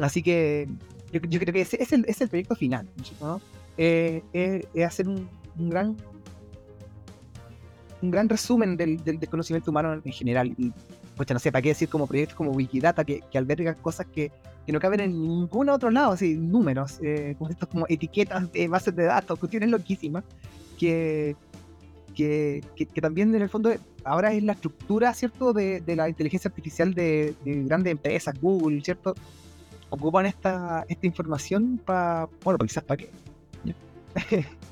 Así 0.00 0.22
que 0.22 0.68
yo, 1.12 1.20
yo, 1.20 1.40
creo 1.40 1.52
que 1.52 1.62
ese 1.62 1.82
es 1.82 1.92
el, 1.92 2.04
es 2.06 2.20
el 2.20 2.28
proyecto 2.28 2.54
final, 2.54 2.88
¿no? 3.20 3.40
Eh, 3.76 4.22
es, 4.32 4.66
es, 4.72 4.86
hacer 4.86 5.08
un, 5.08 5.28
un, 5.58 5.70
gran 5.70 5.96
un 8.02 8.10
gran 8.10 8.28
resumen 8.28 8.76
del, 8.76 9.02
del, 9.02 9.18
del, 9.18 9.28
conocimiento 9.28 9.70
humano 9.70 10.00
en 10.04 10.12
general. 10.12 10.54
Y 10.56 10.72
pues 11.16 11.28
no 11.30 11.38
sé, 11.38 11.50
para 11.50 11.62
qué 11.62 11.70
decir 11.70 11.88
como 11.88 12.06
proyectos 12.06 12.36
como 12.36 12.52
Wikidata 12.52 13.04
que, 13.04 13.22
que 13.30 13.38
albergan 13.38 13.74
cosas 13.76 14.06
que, 14.06 14.30
que, 14.66 14.72
no 14.72 14.80
caben 14.80 15.00
en 15.00 15.22
ningún 15.22 15.68
otro 15.68 15.90
lado, 15.90 16.12
así, 16.12 16.34
números, 16.34 16.98
eh, 17.02 17.34
como 17.38 17.50
estos 17.50 17.68
como 17.68 17.86
etiquetas 17.88 18.50
de 18.52 18.68
bases 18.68 18.94
de 18.94 19.04
datos, 19.04 19.38
cuestiones 19.38 19.70
loquísimas, 19.70 20.24
que, 20.78 21.36
que, 22.14 22.62
que, 22.76 23.00
también 23.00 23.34
en 23.34 23.42
el 23.42 23.48
fondo 23.48 23.72
ahora 24.04 24.32
es 24.32 24.42
la 24.42 24.52
estructura, 24.52 25.12
¿cierto?, 25.14 25.52
de, 25.52 25.80
de 25.80 25.96
la 25.96 26.08
inteligencia 26.08 26.48
artificial 26.48 26.94
de, 26.94 27.34
de, 27.44 27.62
grandes 27.64 27.92
empresas, 27.92 28.40
Google, 28.40 28.82
¿cierto? 28.82 29.14
Ocupan 29.90 30.26
esta, 30.26 30.84
esta 30.88 31.06
información 31.06 31.80
para, 31.84 32.28
bueno, 32.42 32.58
quizás 32.58 32.84
para 32.84 32.98
qué. 32.98 33.10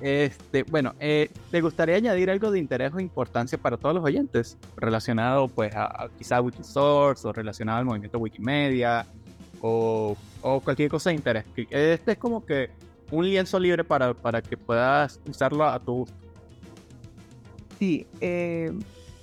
Este, 0.00 0.62
bueno, 0.62 0.94
eh, 0.98 1.30
¿te 1.50 1.60
gustaría 1.60 1.96
añadir 1.96 2.30
algo 2.30 2.50
de 2.50 2.58
interés 2.58 2.92
o 2.94 3.00
importancia 3.00 3.58
para 3.58 3.76
todos 3.76 3.94
los 3.94 4.04
oyentes? 4.04 4.56
Relacionado 4.76 5.48
pues 5.48 5.74
a, 5.74 6.08
quizá 6.16 6.40
Wikisource 6.40 7.28
o 7.28 7.32
relacionado 7.32 7.78
al 7.78 7.84
movimiento 7.84 8.18
Wikimedia 8.18 9.06
o, 9.60 10.16
cualquier 10.64 10.90
cosa 10.90 11.10
de 11.10 11.16
interés. 11.16 11.44
Este 11.70 12.12
es 12.12 12.18
como 12.18 12.44
que 12.44 12.70
un 13.10 13.26
lienzo 13.26 13.58
libre 13.58 13.84
para, 13.84 14.14
para 14.14 14.40
que 14.40 14.56
puedas 14.56 15.20
usarlo 15.28 15.64
a 15.64 15.78
tu 15.78 15.92
gusto. 15.92 16.16
Sí, 17.78 18.06
eh, 18.20 18.72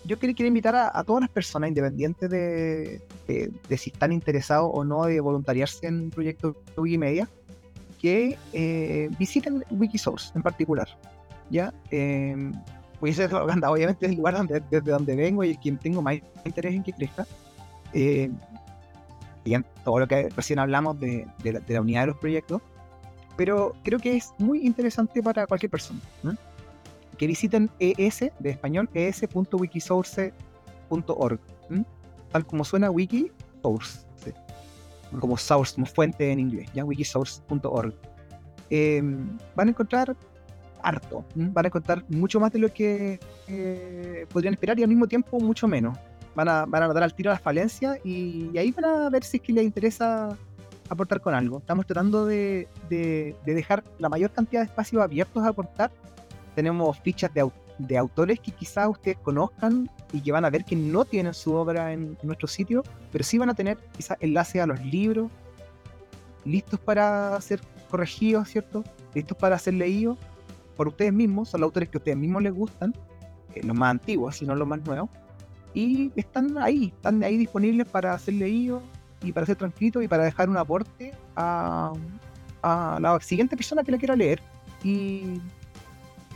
yo 0.05 0.17
quiero, 0.17 0.47
invitar 0.47 0.75
a, 0.75 1.03
todas 1.03 1.21
las 1.21 1.29
personas 1.29 1.69
independientes 1.69 2.29
de, 2.29 3.01
de, 3.27 3.51
de, 3.67 3.77
si 3.77 3.89
están 3.89 4.11
interesados 4.11 4.69
o 4.73 4.83
no 4.83 5.05
de 5.05 5.19
voluntariarse 5.19 5.87
en 5.87 6.09
proyectos 6.09 6.55
Wikimedia 6.75 7.27
que 7.97 8.37
eh, 8.53 9.09
visiten 9.17 9.65
Wikisource 9.69 10.31
en 10.35 10.43
particular. 10.43 10.87
¿ya? 11.49 11.73
Eh, 11.91 12.51
Wikisource 13.01 13.35
obviamente 13.35 14.05
es 14.05 14.11
el 14.11 14.17
lugar 14.17 14.37
donde, 14.37 14.61
desde 14.69 14.91
donde 14.91 15.15
vengo 15.15 15.43
y 15.43 15.57
quien 15.57 15.77
tengo 15.77 16.01
más 16.01 16.19
interés 16.45 16.75
en 16.75 16.83
que 16.83 16.93
crezca. 16.93 17.27
Eh, 17.93 18.31
bien, 19.43 19.65
todo 19.83 19.99
lo 19.99 20.07
que 20.07 20.29
recién 20.29 20.59
hablamos 20.59 20.97
de, 20.99 21.27
de, 21.43 21.53
la, 21.53 21.59
de, 21.59 21.73
la, 21.73 21.81
unidad 21.81 22.01
de 22.01 22.07
los 22.07 22.17
proyectos, 22.17 22.61
pero 23.35 23.73
creo 23.83 23.99
que 23.99 24.17
es 24.17 24.33
muy 24.37 24.65
interesante 24.65 25.21
para 25.23 25.47
cualquier 25.47 25.69
persona. 25.69 25.99
¿no? 26.23 26.35
Que 27.17 27.27
visiten 27.27 27.69
ES, 27.79 28.31
de 28.39 28.49
español, 28.49 28.89
es.wikisource.org, 28.93 31.39
tal 32.31 32.45
como 32.45 32.63
suena 32.63 32.89
Wikisource 32.91 34.06
como 35.19 35.37
source, 35.37 35.75
como 35.75 35.85
fuente 35.85 36.31
en 36.31 36.39
inglés, 36.39 36.69
ya 36.73 36.83
wikisource.org. 36.83 37.93
Eh, 38.69 39.01
van 39.55 39.67
a 39.67 39.71
encontrar 39.71 40.15
harto, 40.81 41.25
van 41.35 41.65
a 41.65 41.67
encontrar 41.67 42.03
mucho 42.09 42.39
más 42.39 42.51
de 42.51 42.59
lo 42.59 42.71
que 42.71 43.19
eh, 43.47 44.25
podrían 44.31 44.53
esperar 44.53 44.79
y 44.79 44.83
al 44.83 44.89
mismo 44.89 45.07
tiempo 45.07 45.39
mucho 45.39 45.67
menos. 45.67 45.97
Van 46.35 46.47
a, 46.47 46.65
van 46.65 46.83
a 46.83 46.87
dar 46.93 47.03
al 47.03 47.13
tiro 47.13 47.31
a 47.31 47.33
las 47.33 47.41
falencias 47.41 47.97
y, 48.03 48.51
y, 48.53 48.57
ahí 48.57 48.71
van 48.71 48.85
a 48.85 49.09
ver 49.09 49.23
si 49.23 49.37
es 49.37 49.43
que 49.43 49.53
les 49.53 49.63
interesa 49.63 50.37
aportar 50.89 51.19
con 51.21 51.33
algo. 51.33 51.57
Estamos 51.59 51.85
tratando 51.85 52.25
de, 52.25 52.67
de, 52.89 53.35
dejar 53.45 53.83
la 53.99 54.09
mayor 54.09 54.31
cantidad 54.31 54.61
de 54.61 54.67
espacios 54.67 55.01
abiertos 55.01 55.43
a 55.43 55.49
aportar. 55.49 55.91
Tenemos 56.55 56.99
fichas 56.99 57.33
de, 57.33 57.49
de 57.79 57.97
autores 57.97 58.39
que 58.39 58.51
quizás 58.51 58.87
ustedes 58.87 59.17
conozcan 59.17 59.89
y 60.13 60.21
que 60.21 60.31
van 60.31 60.45
a 60.45 60.49
ver 60.49 60.63
que 60.63 60.75
no 60.75 61.05
tienen 61.05 61.33
su 61.33 61.53
obra 61.53 61.93
en, 61.93 62.17
nuestro 62.23 62.47
sitio, 62.47 62.83
pero 63.11 63.23
sí 63.23 63.37
van 63.37 63.49
a 63.49 63.53
tener 63.53 63.77
quizás 63.95 64.17
enlaces 64.21 64.61
a 64.61 64.67
los 64.67 64.83
libros 64.85 65.29
listos 66.45 66.79
para 66.79 67.39
ser 67.41 67.59
corregidos, 67.89 68.49
¿cierto? 68.49 68.83
Listos 69.13 69.37
para 69.37 69.57
ser 69.59 69.73
leídos 69.73 70.17
por 70.75 70.87
ustedes 70.87 71.11
mismos, 71.11 71.49
son 71.49 71.61
los 71.61 71.67
autores 71.67 71.89
que 71.89 71.97
a 71.97 71.99
ustedes 71.99 72.17
mismos 72.17 72.43
les 72.43 72.53
gustan, 72.53 72.93
eh, 73.55 73.61
los 73.63 73.75
más 73.75 73.91
antiguos, 73.91 74.37
si 74.37 74.45
no 74.45 74.55
los 74.55 74.67
más 74.67 74.83
nuevos, 74.85 75.09
y 75.73 76.11
están 76.15 76.57
ahí, 76.57 76.93
están 76.95 77.23
ahí 77.23 77.37
disponibles 77.37 77.87
para 77.87 78.17
ser 78.17 78.35
leídos 78.35 78.81
y 79.21 79.31
para 79.31 79.45
ser 79.45 79.57
transcritos 79.57 80.03
y 80.03 80.07
para 80.07 80.23
dejar 80.23 80.49
un 80.49 80.57
aporte 80.57 81.13
a, 81.35 81.93
la 82.63 83.19
siguiente 83.21 83.55
persona 83.55 83.83
que 83.83 83.91
la 83.91 83.97
quiera 83.97 84.15
leer. 84.15 84.41
Y 84.83 85.39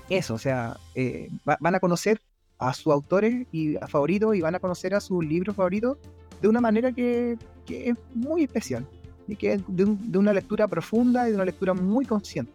eso, 0.10 0.36
o 0.36 0.38
sea, 0.38 0.78
eh, 0.96 1.30
van 1.44 1.76
a 1.76 1.80
conocer 1.80 2.22
a 2.62 2.74
sus 2.74 2.94
autores 2.94 3.48
y 3.52 3.76
a 3.78 3.88
favoritos 3.88 4.36
y 4.36 4.42
van 4.42 4.54
a 4.54 4.60
conocer 4.60 4.94
a 4.94 5.00
sus 5.00 5.26
libros 5.26 5.56
favoritos 5.56 5.98
de 6.42 6.48
una 6.48 6.62
manera 6.62 6.92
que, 6.92 7.38
es 7.68 7.96
muy 8.14 8.44
especial 8.44 8.86
y 9.28 9.36
que 9.36 9.54
es 9.54 9.62
de, 9.68 10.18
una 10.18 10.34
lectura 10.34 10.68
profunda 10.68 11.28
y 11.28 11.32
de 11.32 11.36
una 11.36 11.46
lectura 11.46 11.74
muy 11.74 12.06
consciente. 12.06 12.52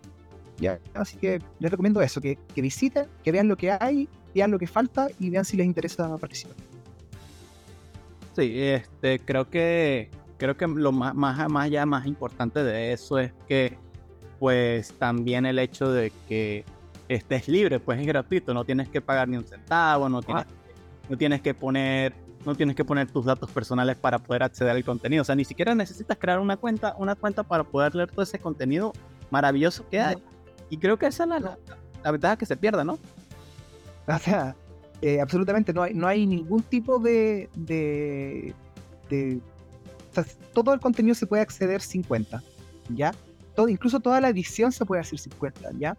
¿ya? 0.59 0.79
Así 0.95 1.16
que 1.16 1.40
les 1.59 1.71
recomiendo 1.71 2.01
eso, 2.01 2.21
que, 2.21 2.38
que 2.55 2.62
visiten, 2.62 3.07
que 3.25 3.33
vean 3.33 3.49
lo 3.49 3.57
que 3.57 3.73
hay, 3.73 4.09
vean 4.35 4.51
lo 4.51 4.59
que 4.59 4.66
falta 4.66 5.09
y 5.19 5.31
vean 5.31 5.45
si 5.45 5.57
les 5.57 5.66
interesa 5.66 6.16
participar. 6.19 6.57
Sí, 8.37 8.61
este, 8.61 9.19
creo 9.21 9.49
que 9.51 10.11
creo 10.37 10.57
que 10.57 10.66
lo 10.66 10.92
más, 10.92 11.14
más, 11.14 11.49
más, 11.51 11.71
ya 11.71 11.87
más 11.87 12.07
importante 12.07 12.62
de 12.62 12.92
eso 12.92 13.19
es 13.19 13.33
que 13.49 13.77
pues 14.38 14.92
también 14.92 15.47
el 15.47 15.59
hecho 15.59 15.90
de 15.90 16.12
que 16.29 16.64
estés 17.09 17.49
libre, 17.49 17.81
pues 17.81 18.01
es 18.01 18.07
gratuito, 18.07 18.53
no 18.55 18.64
tienes 18.64 18.88
que 18.88 19.01
pagar 19.01 19.29
ni 19.29 19.37
un 19.37 19.45
centavo, 19.45 20.09
no 20.09 20.23
tienes, 20.23 20.45
ah. 20.45 20.53
no 21.09 21.16
tienes 21.16 21.40
que 21.40 21.55
poner 21.55 22.14
no 22.45 22.55
tienes 22.55 22.77
que 22.77 22.85
poner 22.85 23.11
tus 23.11 23.25
datos 23.25 23.51
personales 23.51 23.97
para 23.97 24.21
poder 24.21 24.45
acceder 24.45 24.71
al 24.71 24.85
contenido, 24.85 25.23
o 25.23 25.25
sea, 25.25 25.35
ni 25.35 25.45
siquiera 25.45 25.75
necesitas 25.75 26.16
crear 26.16 26.38
una 26.38 26.57
cuenta, 26.57 26.95
una 26.97 27.16
cuenta 27.16 27.42
para 27.42 27.64
poder 27.64 27.95
leer 27.95 28.11
todo 28.11 28.23
ese 28.23 28.38
contenido 28.38 28.92
maravilloso 29.31 29.85
que 29.88 30.01
hay. 30.01 30.16
Y 30.71 30.79
creo 30.79 30.97
que 30.97 31.07
esa 31.07 31.25
es 31.25 31.29
la, 31.29 31.59
la, 32.05 32.11
ventaja 32.11 32.37
que 32.37 32.47
se 32.47 32.57
pierda, 32.57 32.85
¿no? 32.85 32.99
O 34.07 34.19
sea, 34.19 34.55
eh, 35.03 35.21
absolutamente 35.21 35.73
no 35.73 35.83
hay, 35.83 35.95
no 35.95 36.07
hay 36.07 36.25
ningún 36.25 36.62
tipo 36.62 37.01
de, 37.01 37.51
de, 37.57 38.55
de 39.11 39.40
o 40.11 40.14
sea, 40.14 40.25
todo 40.55 40.73
el 40.73 40.79
contenido 40.79 41.16
se 41.16 41.27
puede 41.27 41.42
acceder 41.42 41.81
sin 41.81 42.05
cuenta, 42.05 42.42
¿ya? 42.90 43.12
Todo, 43.57 43.69
incluso 43.69 43.99
toda 43.99 44.21
la 44.21 44.29
edición 44.29 44.71
se 44.71 44.85
puede 44.85 45.01
hacer 45.01 45.19
sin 45.19 45.33
cuenta, 45.33 45.71
¿ya? 45.79 45.97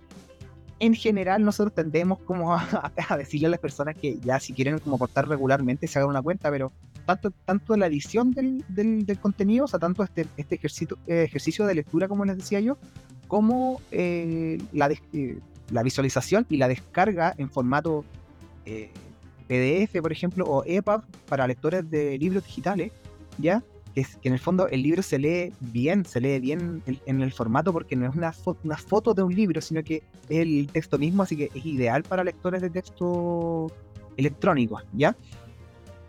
En 0.80 0.94
general 0.94 1.44
nosotros 1.44 1.74
tendemos 1.74 2.20
como 2.20 2.54
a, 2.56 2.92
decirle 3.18 3.48
a 3.48 3.52
las 3.52 3.60
personas 3.60 3.96
que 3.96 4.20
ya 4.20 4.40
si 4.40 4.54
quieren 4.54 4.80
como 4.80 4.96
aportar 4.96 5.28
regularmente 5.28 5.88
se 5.88 6.00
hagan 6.00 6.10
una 6.10 6.22
cuenta, 6.22 6.50
pero 6.52 6.72
tanto, 7.06 7.32
tanto 7.46 7.78
la 7.78 7.88
edición 7.88 8.32
del, 8.32 9.20
contenido, 9.22 9.66
o 9.66 9.68
sea, 9.68 9.80
tanto 9.80 10.04
este, 10.04 10.28
este 10.36 10.56
ejercicio, 10.56 10.98
eh, 11.08 11.24
ejercicio 11.24 11.66
de 11.66 11.76
lectura, 11.76 12.08
como 12.08 12.26
les 12.26 12.38
decía 12.38 12.60
yo, 12.60 12.78
como 13.28 13.82
eh, 13.92 14.58
la, 14.74 14.90
eh, 15.14 15.40
la 15.72 15.84
visualización 15.84 16.46
y 16.50 16.58
la 16.58 16.68
descarga 16.68 17.34
en 17.38 17.50
formato 17.50 18.04
PDF, 19.48 20.02
por 20.02 20.12
ejemplo, 20.12 20.46
o 20.46 20.64
EPUB 20.66 21.04
para 21.30 21.48
lectores 21.48 21.90
de 21.90 22.18
libros 22.18 22.44
digitales, 22.44 22.92
¿ya? 23.38 23.64
Que, 24.06 24.28
en 24.28 24.34
el 24.34 24.40
fondo 24.40 24.68
el 24.68 24.84
libro 24.84 25.02
se 25.02 25.18
lee 25.18 25.54
bien, 25.60 26.06
se 26.06 26.22
lee 26.22 26.40
bien 26.40 26.84
en, 27.06 27.22
el 27.22 27.32
formato 27.32 27.74
porque 27.74 27.96
no 27.96 28.08
es 28.08 28.16
una, 28.16 28.34
una 28.64 28.78
foto 28.78 29.14
de 29.14 29.24
un 29.24 29.34
libro, 29.34 29.62
sino 29.62 29.84
que 29.84 30.04
es 30.30 30.40
el 30.40 30.68
texto 30.72 30.98
mismo, 30.98 31.24
así 31.24 31.36
que 31.36 31.50
es 31.54 31.66
ideal 31.66 32.04
para 32.04 32.24
lectores 32.24 32.62
de 32.62 32.70
texto 32.70 33.72
electrónicos, 34.18 34.84
¿ya? 34.94 35.16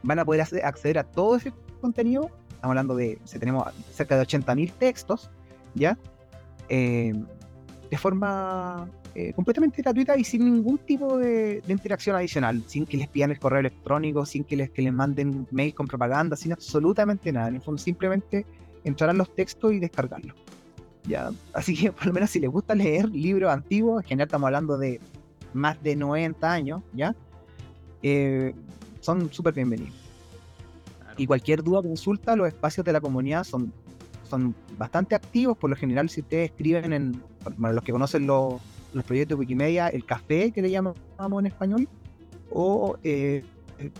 Van 0.03 0.18
a 0.18 0.24
poder 0.24 0.42
acceder 0.42 0.98
a 0.98 1.05
todo 1.05 1.37
ese 1.37 1.53
contenido, 1.81 2.31
estamos 2.48 2.70
hablando 2.70 2.94
de, 2.94 3.18
si 3.24 3.38
tenemos 3.38 3.66
cerca 3.92 4.16
de 4.16 4.22
80.000 4.24 4.72
textos, 4.72 5.31
¿ya? 5.74 5.98
Eh, 6.68 7.14
de 7.90 7.96
forma 7.96 8.88
eh, 9.14 9.33
completamente 9.33 9.83
gratuita 9.83 10.16
y 10.16 10.25
sin 10.25 10.44
ningún 10.44 10.79
tipo 10.79 11.16
de, 11.18 11.62
interacción 11.68 12.14
adicional, 12.16 12.62
sin 12.66 12.87
que 12.87 12.97
les 12.97 13.09
pidan 13.09 13.31
el 13.31 13.38
correo 13.38 13.61
electrónico, 13.61 14.25
sin 14.27 14.44
que 14.44 14.57
les, 14.57 14.71
que 14.71 14.83
les 14.83 14.92
manden 14.92 15.47
mail 15.51 15.75
con 15.75 15.87
propaganda, 15.87 16.37
sin 16.37 16.53
absolutamente 16.53 17.33
nada. 17.33 17.49
En 17.49 17.57
el 17.57 17.62
fondo, 17.62 17.79
simplemente 17.79 18.47
entrarán 18.85 19.18
los 19.18 19.35
textos 19.35 19.73
y 19.73 19.79
descargarlos. 19.79 20.37
¿ya? 21.05 21.31
Así 21.53 21.77
que, 21.77 21.90
por 21.92 22.07
lo 22.07 22.12
menos, 22.12 22.31
si 22.31 22.38
les 22.38 22.51
gusta 22.51 22.75
leer 22.75 23.09
libros 23.09 23.51
antiguos, 23.51 24.03
en 24.03 24.09
general 24.09 24.29
estamos 24.29 24.47
hablando 24.47 24.79
de 24.79 25.01
más 25.53 25.83
de 25.83 25.97
90 25.97 26.53
años, 26.53 26.83
¿ya? 26.92 27.14
Eh, 28.03 28.55
son 29.01 29.33
súper 29.33 29.55
bienvenidos. 29.55 29.94
Y 31.16 31.27
cualquier 31.27 31.64
duda 31.64 31.81
o 31.81 31.83
consulta, 31.83 32.37
los 32.37 32.47
espacios 32.47 32.85
de 32.85 32.92
la 32.92 33.01
comunidad 33.01 33.42
son, 33.42 33.73
son 34.29 34.55
bastante 34.77 35.16
activos. 35.16 35.57
Por 35.57 35.71
lo 35.71 35.77
general, 35.77 36.09
si 36.09 36.21
ustedes 36.21 36.51
escriben 36.51 36.92
en, 36.92 37.23
para 37.61 37.73
los 37.73 37.83
que 37.83 37.90
conocen 37.90 38.27
los 38.27 38.61
los 38.92 39.05
proyectos 39.05 39.37
de 39.37 39.40
Wikimedia, 39.40 39.88
el 39.88 40.05
café 40.05 40.51
que 40.51 40.62
le 40.62 40.70
llamamos 40.70 40.96
en 41.18 41.46
español, 41.46 41.88
o 42.51 42.96
eh, 43.03 43.44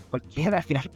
cualquiera, 0.09 0.57
al 0.57 0.63
final 0.63 0.91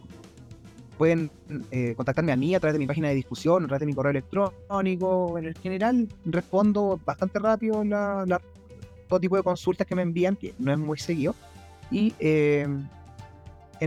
pueden 0.97 1.31
eh, 1.71 1.93
contactarme 1.95 2.31
a 2.31 2.35
mí 2.35 2.53
a 2.55 2.59
través 2.59 2.73
de 2.73 2.79
mi 2.79 2.87
página 2.87 3.09
de 3.09 3.15
discusión, 3.15 3.63
a 3.63 3.67
través 3.67 3.81
de 3.81 3.85
mi 3.87 3.93
correo 3.93 4.11
electrónico. 4.11 5.37
En 5.37 5.45
el 5.45 5.57
general, 5.57 6.07
respondo 6.25 6.99
bastante 7.03 7.39
rápido 7.39 7.83
la, 7.83 8.39
todo 9.07 9.19
tipo 9.19 9.35
de 9.35 9.43
consultas 9.43 9.87
que 9.87 9.95
me 9.95 10.01
envían, 10.01 10.35
que 10.35 10.53
no 10.59 10.71
es 10.71 10.77
muy 10.77 10.97
seguido. 10.97 11.35
Y 11.91 12.13
eh, 12.19 12.61
en 12.61 12.89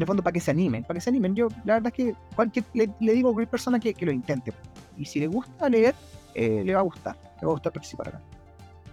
el 0.02 0.06
fondo, 0.06 0.22
para 0.22 0.32
que 0.32 0.40
se 0.40 0.50
animen, 0.50 0.82
para 0.82 0.98
que 0.98 1.00
se 1.00 1.10
animen. 1.10 1.34
Yo, 1.34 1.48
la 1.64 1.74
verdad 1.74 1.92
es 1.96 2.04
que 2.04 2.14
cualquier, 2.34 2.64
le, 2.74 2.86
digo 2.98 3.30
a 3.30 3.32
cualquier 3.32 3.50
persona 3.50 3.80
que, 3.80 3.94
que, 3.94 4.04
lo 4.04 4.12
intente. 4.12 4.52
Y 4.98 5.04
si 5.04 5.20
le 5.20 5.26
gusta 5.26 5.68
leer, 5.68 5.94
le 6.34 6.74
va 6.74 6.80
a 6.80 6.82
gustar, 6.82 7.16
le 7.40 7.46
va 7.46 7.52
a 7.52 7.54
gustar 7.54 7.72
participar 7.72 8.08
acá. 8.08 8.22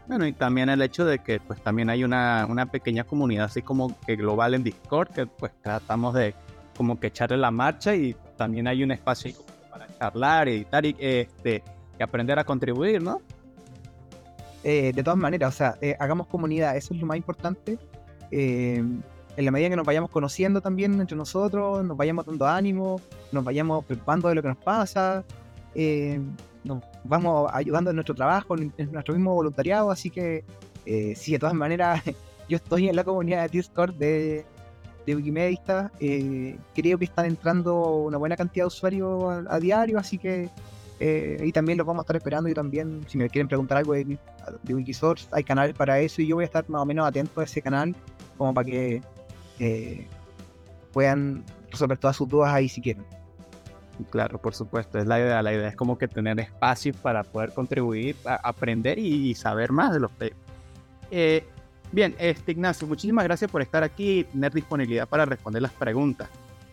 Bueno, 0.07 0.27
y 0.27 0.33
también 0.33 0.69
el 0.69 0.81
hecho 0.81 1.05
de 1.05 1.19
que 1.19 1.39
pues 1.39 1.61
también 1.61 1.89
hay 1.89 2.03
una, 2.03 2.45
una 2.49 2.65
pequeña 2.65 3.05
comunidad 3.05 3.45
así 3.45 3.61
como 3.61 3.97
que 4.05 4.15
global 4.15 4.53
en 4.53 4.63
Discord, 4.63 5.09
que 5.09 5.25
pues 5.25 5.53
tratamos 5.61 6.13
de 6.13 6.35
como 6.75 6.99
que 6.99 7.07
echarle 7.07 7.37
la 7.37 7.51
marcha 7.51 7.95
y 7.95 8.15
también 8.35 8.67
hay 8.67 8.83
un 8.83 8.91
espacio 8.91 9.31
para 9.71 9.87
charlar, 9.97 10.49
editar 10.49 10.85
y, 10.85 10.95
este, 10.99 11.63
y 11.97 12.03
aprender 12.03 12.37
a 12.37 12.43
contribuir, 12.43 13.01
¿no? 13.01 13.21
Eh, 14.63 14.93
de 14.93 15.03
todas 15.03 15.19
maneras, 15.19 15.53
o 15.53 15.57
sea, 15.57 15.75
eh, 15.81 15.95
hagamos 15.99 16.27
comunidad, 16.27 16.75
eso 16.77 16.93
es 16.93 16.99
lo 16.99 17.05
más 17.05 17.17
importante. 17.17 17.77
Eh, 18.31 18.83
en 19.35 19.45
la 19.45 19.51
medida 19.51 19.69
que 19.69 19.75
nos 19.75 19.85
vayamos 19.85 20.09
conociendo 20.09 20.61
también 20.61 20.99
entre 20.99 21.17
nosotros, 21.17 21.83
nos 21.83 21.97
vayamos 21.97 22.25
dando 22.25 22.47
ánimo, 22.47 23.01
nos 23.31 23.43
vayamos 23.43 23.83
preocupando 23.85 24.29
de 24.29 24.35
lo 24.35 24.41
que 24.41 24.47
nos 24.49 24.57
pasa, 24.57 25.23
nos 26.63 26.83
vamos 27.03 27.49
ayudando 27.53 27.89
en 27.89 27.97
nuestro 27.97 28.15
trabajo, 28.15 28.55
en, 28.57 28.73
nuestro 28.91 29.13
mismo 29.13 29.33
voluntariado, 29.33 29.91
así 29.91 30.09
que 30.09 30.43
eh, 30.85 31.13
sí, 31.15 31.33
de 31.33 31.39
todas 31.39 31.55
maneras, 31.55 32.01
yo 32.49 32.57
estoy 32.57 32.89
en 32.89 32.95
la 32.95 33.03
comunidad 33.03 33.43
de 33.43 33.49
Discord 33.49 33.93
de, 33.95 34.45
de 35.05 35.15
Wikimedia, 35.15 35.91
eh, 35.99 36.57
creo 36.73 36.97
que 36.97 37.05
están 37.05 37.25
entrando 37.25 37.97
una 37.97 38.17
buena 38.17 38.35
cantidad 38.35 38.63
de 38.63 38.67
usuarios 38.67 39.45
a, 39.47 39.59
diario, 39.59 39.99
así 39.99 40.17
que 40.17 40.49
eh, 40.99 41.37
y 41.43 41.51
también 41.51 41.77
los 41.77 41.87
vamos 41.87 42.01
a 42.01 42.03
estar 42.03 42.15
esperando 42.15 42.49
y 42.49 42.53
también 42.53 43.01
si 43.07 43.17
me 43.17 43.29
quieren 43.29 43.47
preguntar 43.47 43.79
algo 43.79 43.93
de, 43.93 44.17
de, 44.63 44.73
Wikisource, 44.73 45.27
hay 45.31 45.43
canales 45.43 45.75
para 45.75 45.99
eso 45.99 46.21
y 46.21 46.27
yo 46.27 46.35
voy 46.35 46.43
a 46.43 46.45
estar 46.45 46.69
más 46.69 46.81
o 46.81 46.85
menos 46.85 47.05
atento 47.07 47.41
a 47.41 47.43
ese 47.43 47.61
canal 47.61 47.95
como 48.37 48.53
para 48.53 48.65
que 48.65 49.01
eh, 49.59 50.07
puedan 50.91 51.43
resolver 51.71 51.97
todas 51.97 52.15
sus 52.15 52.27
dudas 52.27 52.53
ahí 52.53 52.69
si 52.69 52.81
quieren. 52.81 53.03
Claro, 54.09 54.39
por 54.39 54.55
supuesto, 54.55 54.97
es 54.97 55.05
la 55.05 55.19
idea. 55.19 55.41
La 55.41 55.53
idea 55.53 55.67
es 55.67 55.75
como 55.75 55.97
que 55.97 56.07
tener 56.07 56.39
espacios 56.39 56.95
para 56.97 57.23
poder 57.23 57.53
contribuir, 57.53 58.15
a 58.25 58.35
aprender 58.35 58.99
y, 58.99 59.33
saber 59.35 59.71
más 59.71 59.93
de 59.93 59.99
los 59.99 60.11
temas. 60.17 60.37
Eh, 61.11 61.45
bien, 61.91 62.15
este, 62.17 62.53
Ignacio, 62.53 62.87
muchísimas 62.87 63.25
gracias 63.25 63.51
por 63.51 63.61
estar 63.61 63.83
aquí 63.83 64.19
y 64.19 64.23
tener 64.23 64.51
disponibilidad 64.51 65.07
para 65.07 65.25
responder 65.25 65.61
las 65.61 65.73
preguntas. 65.73 66.27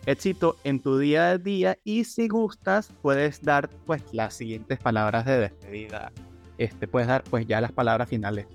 Éxito 0.05 0.55
en 0.63 0.79
tu 0.79 0.97
día 0.97 1.29
a 1.29 1.37
día 1.37 1.77
y 1.83 2.05
si 2.05 2.27
gustas 2.27 2.91
puedes 3.03 3.43
dar 3.43 3.69
pues 3.85 4.01
las 4.13 4.33
siguientes 4.33 4.79
palabras 4.79 5.25
de 5.25 5.37
despedida. 5.37 6.11
Este, 6.57 6.87
puedes 6.87 7.07
dar 7.07 7.23
pues 7.23 7.45
ya 7.45 7.61
las 7.61 7.71
palabras 7.71 8.09
finales. 8.09 8.47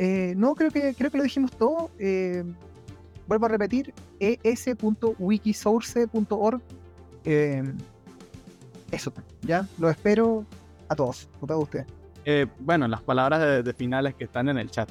Eh, 0.00 0.34
no, 0.36 0.56
creo 0.56 0.72
que, 0.72 0.92
creo 0.94 1.12
que 1.12 1.18
lo 1.18 1.24
dijimos 1.24 1.52
todo. 1.52 1.92
Eh, 2.00 2.42
vuelvo 3.28 3.46
a 3.46 3.48
repetir, 3.48 3.94
es.wikisource.org 4.18 6.62
eh, 7.24 7.62
eso, 8.90 9.12
ya, 9.42 9.66
lo 9.78 9.90
espero 9.90 10.44
a 10.88 10.94
todos, 10.94 11.28
a 11.42 11.46
todos 11.46 11.64
ustedes. 11.64 11.86
Eh, 12.24 12.46
bueno, 12.58 12.88
las 12.88 13.02
palabras 13.02 13.64
de, 13.64 13.72
finales 13.72 14.14
que 14.14 14.24
están 14.24 14.48
en 14.48 14.58
el 14.58 14.70
chat. 14.70 14.88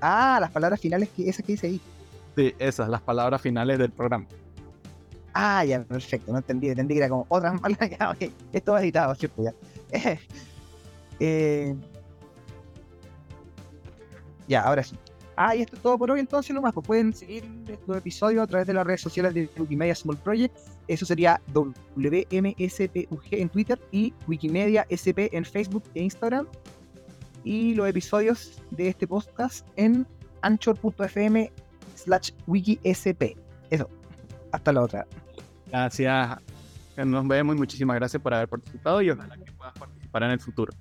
ah, 0.00 0.38
las 0.40 0.50
palabras 0.50 0.80
finales, 0.80 1.08
que, 1.10 1.28
esas 1.28 1.44
que 1.44 1.52
dice 1.52 1.66
ahí. 1.66 1.80
Sí, 2.36 2.54
esas, 2.58 2.88
las 2.88 3.00
palabras 3.00 3.40
finales 3.40 3.78
del 3.78 3.90
programa. 3.90 4.26
Ah, 5.32 5.64
ya, 5.64 5.82
perfecto, 5.82 6.32
no 6.32 6.38
entendí, 6.38 6.68
entendí 6.68 6.94
que 6.94 7.00
era 7.00 7.08
como 7.08 7.26
otras 7.28 7.60
malas. 7.60 7.78
Ya, 7.98 8.10
ok, 8.10 8.32
esto 8.52 8.72
va 8.72 8.82
editado, 8.82 9.14
¿cierto? 9.14 9.42
Ya. 9.42 9.54
Eh, 11.22 11.76
ya, 14.48 14.62
ahora 14.62 14.82
sí. 14.82 14.96
Ah, 15.36 15.56
y 15.56 15.62
esto 15.62 15.76
es 15.76 15.82
todo 15.82 15.96
por 15.96 16.10
hoy 16.10 16.20
entonces 16.20 16.54
nomás, 16.54 16.72
pues 16.74 16.86
pueden 16.86 17.14
seguir 17.14 17.44
estos 17.68 17.96
episodios 17.96 18.42
a 18.42 18.46
través 18.46 18.66
de 18.66 18.74
las 18.74 18.86
redes 18.86 19.00
sociales 19.00 19.32
de 19.32 19.48
Wikimedia 19.56 19.94
Small 19.94 20.18
Project. 20.18 20.56
Eso 20.86 21.06
sería 21.06 21.40
WMSPUG 21.54 23.22
en 23.30 23.48
Twitter 23.48 23.80
y 23.90 24.12
Wikimedia 24.26 24.86
SP 24.90 25.30
en 25.32 25.44
Facebook 25.44 25.84
e 25.94 26.02
Instagram. 26.02 26.46
Y 27.44 27.74
los 27.74 27.88
episodios 27.88 28.60
de 28.70 28.88
este 28.88 29.06
podcast 29.06 29.66
en 29.76 30.06
anchor.fm 30.42 31.50
slash 31.94 32.32
wikisp. 32.46 33.22
Eso. 33.70 33.88
Hasta 34.52 34.72
la 34.72 34.82
otra. 34.82 35.06
Gracias. 35.68 36.38
Nos 36.96 37.26
vemos 37.28 37.56
y 37.56 37.58
muchísimas 37.58 37.96
gracias 37.96 38.22
por 38.22 38.34
haber 38.34 38.48
participado 38.48 39.00
y 39.00 39.10
ojalá 39.10 39.36
que 39.36 39.52
puedas 39.52 39.72
participar 39.78 40.24
en 40.24 40.30
el 40.32 40.40
futuro. 40.40 40.72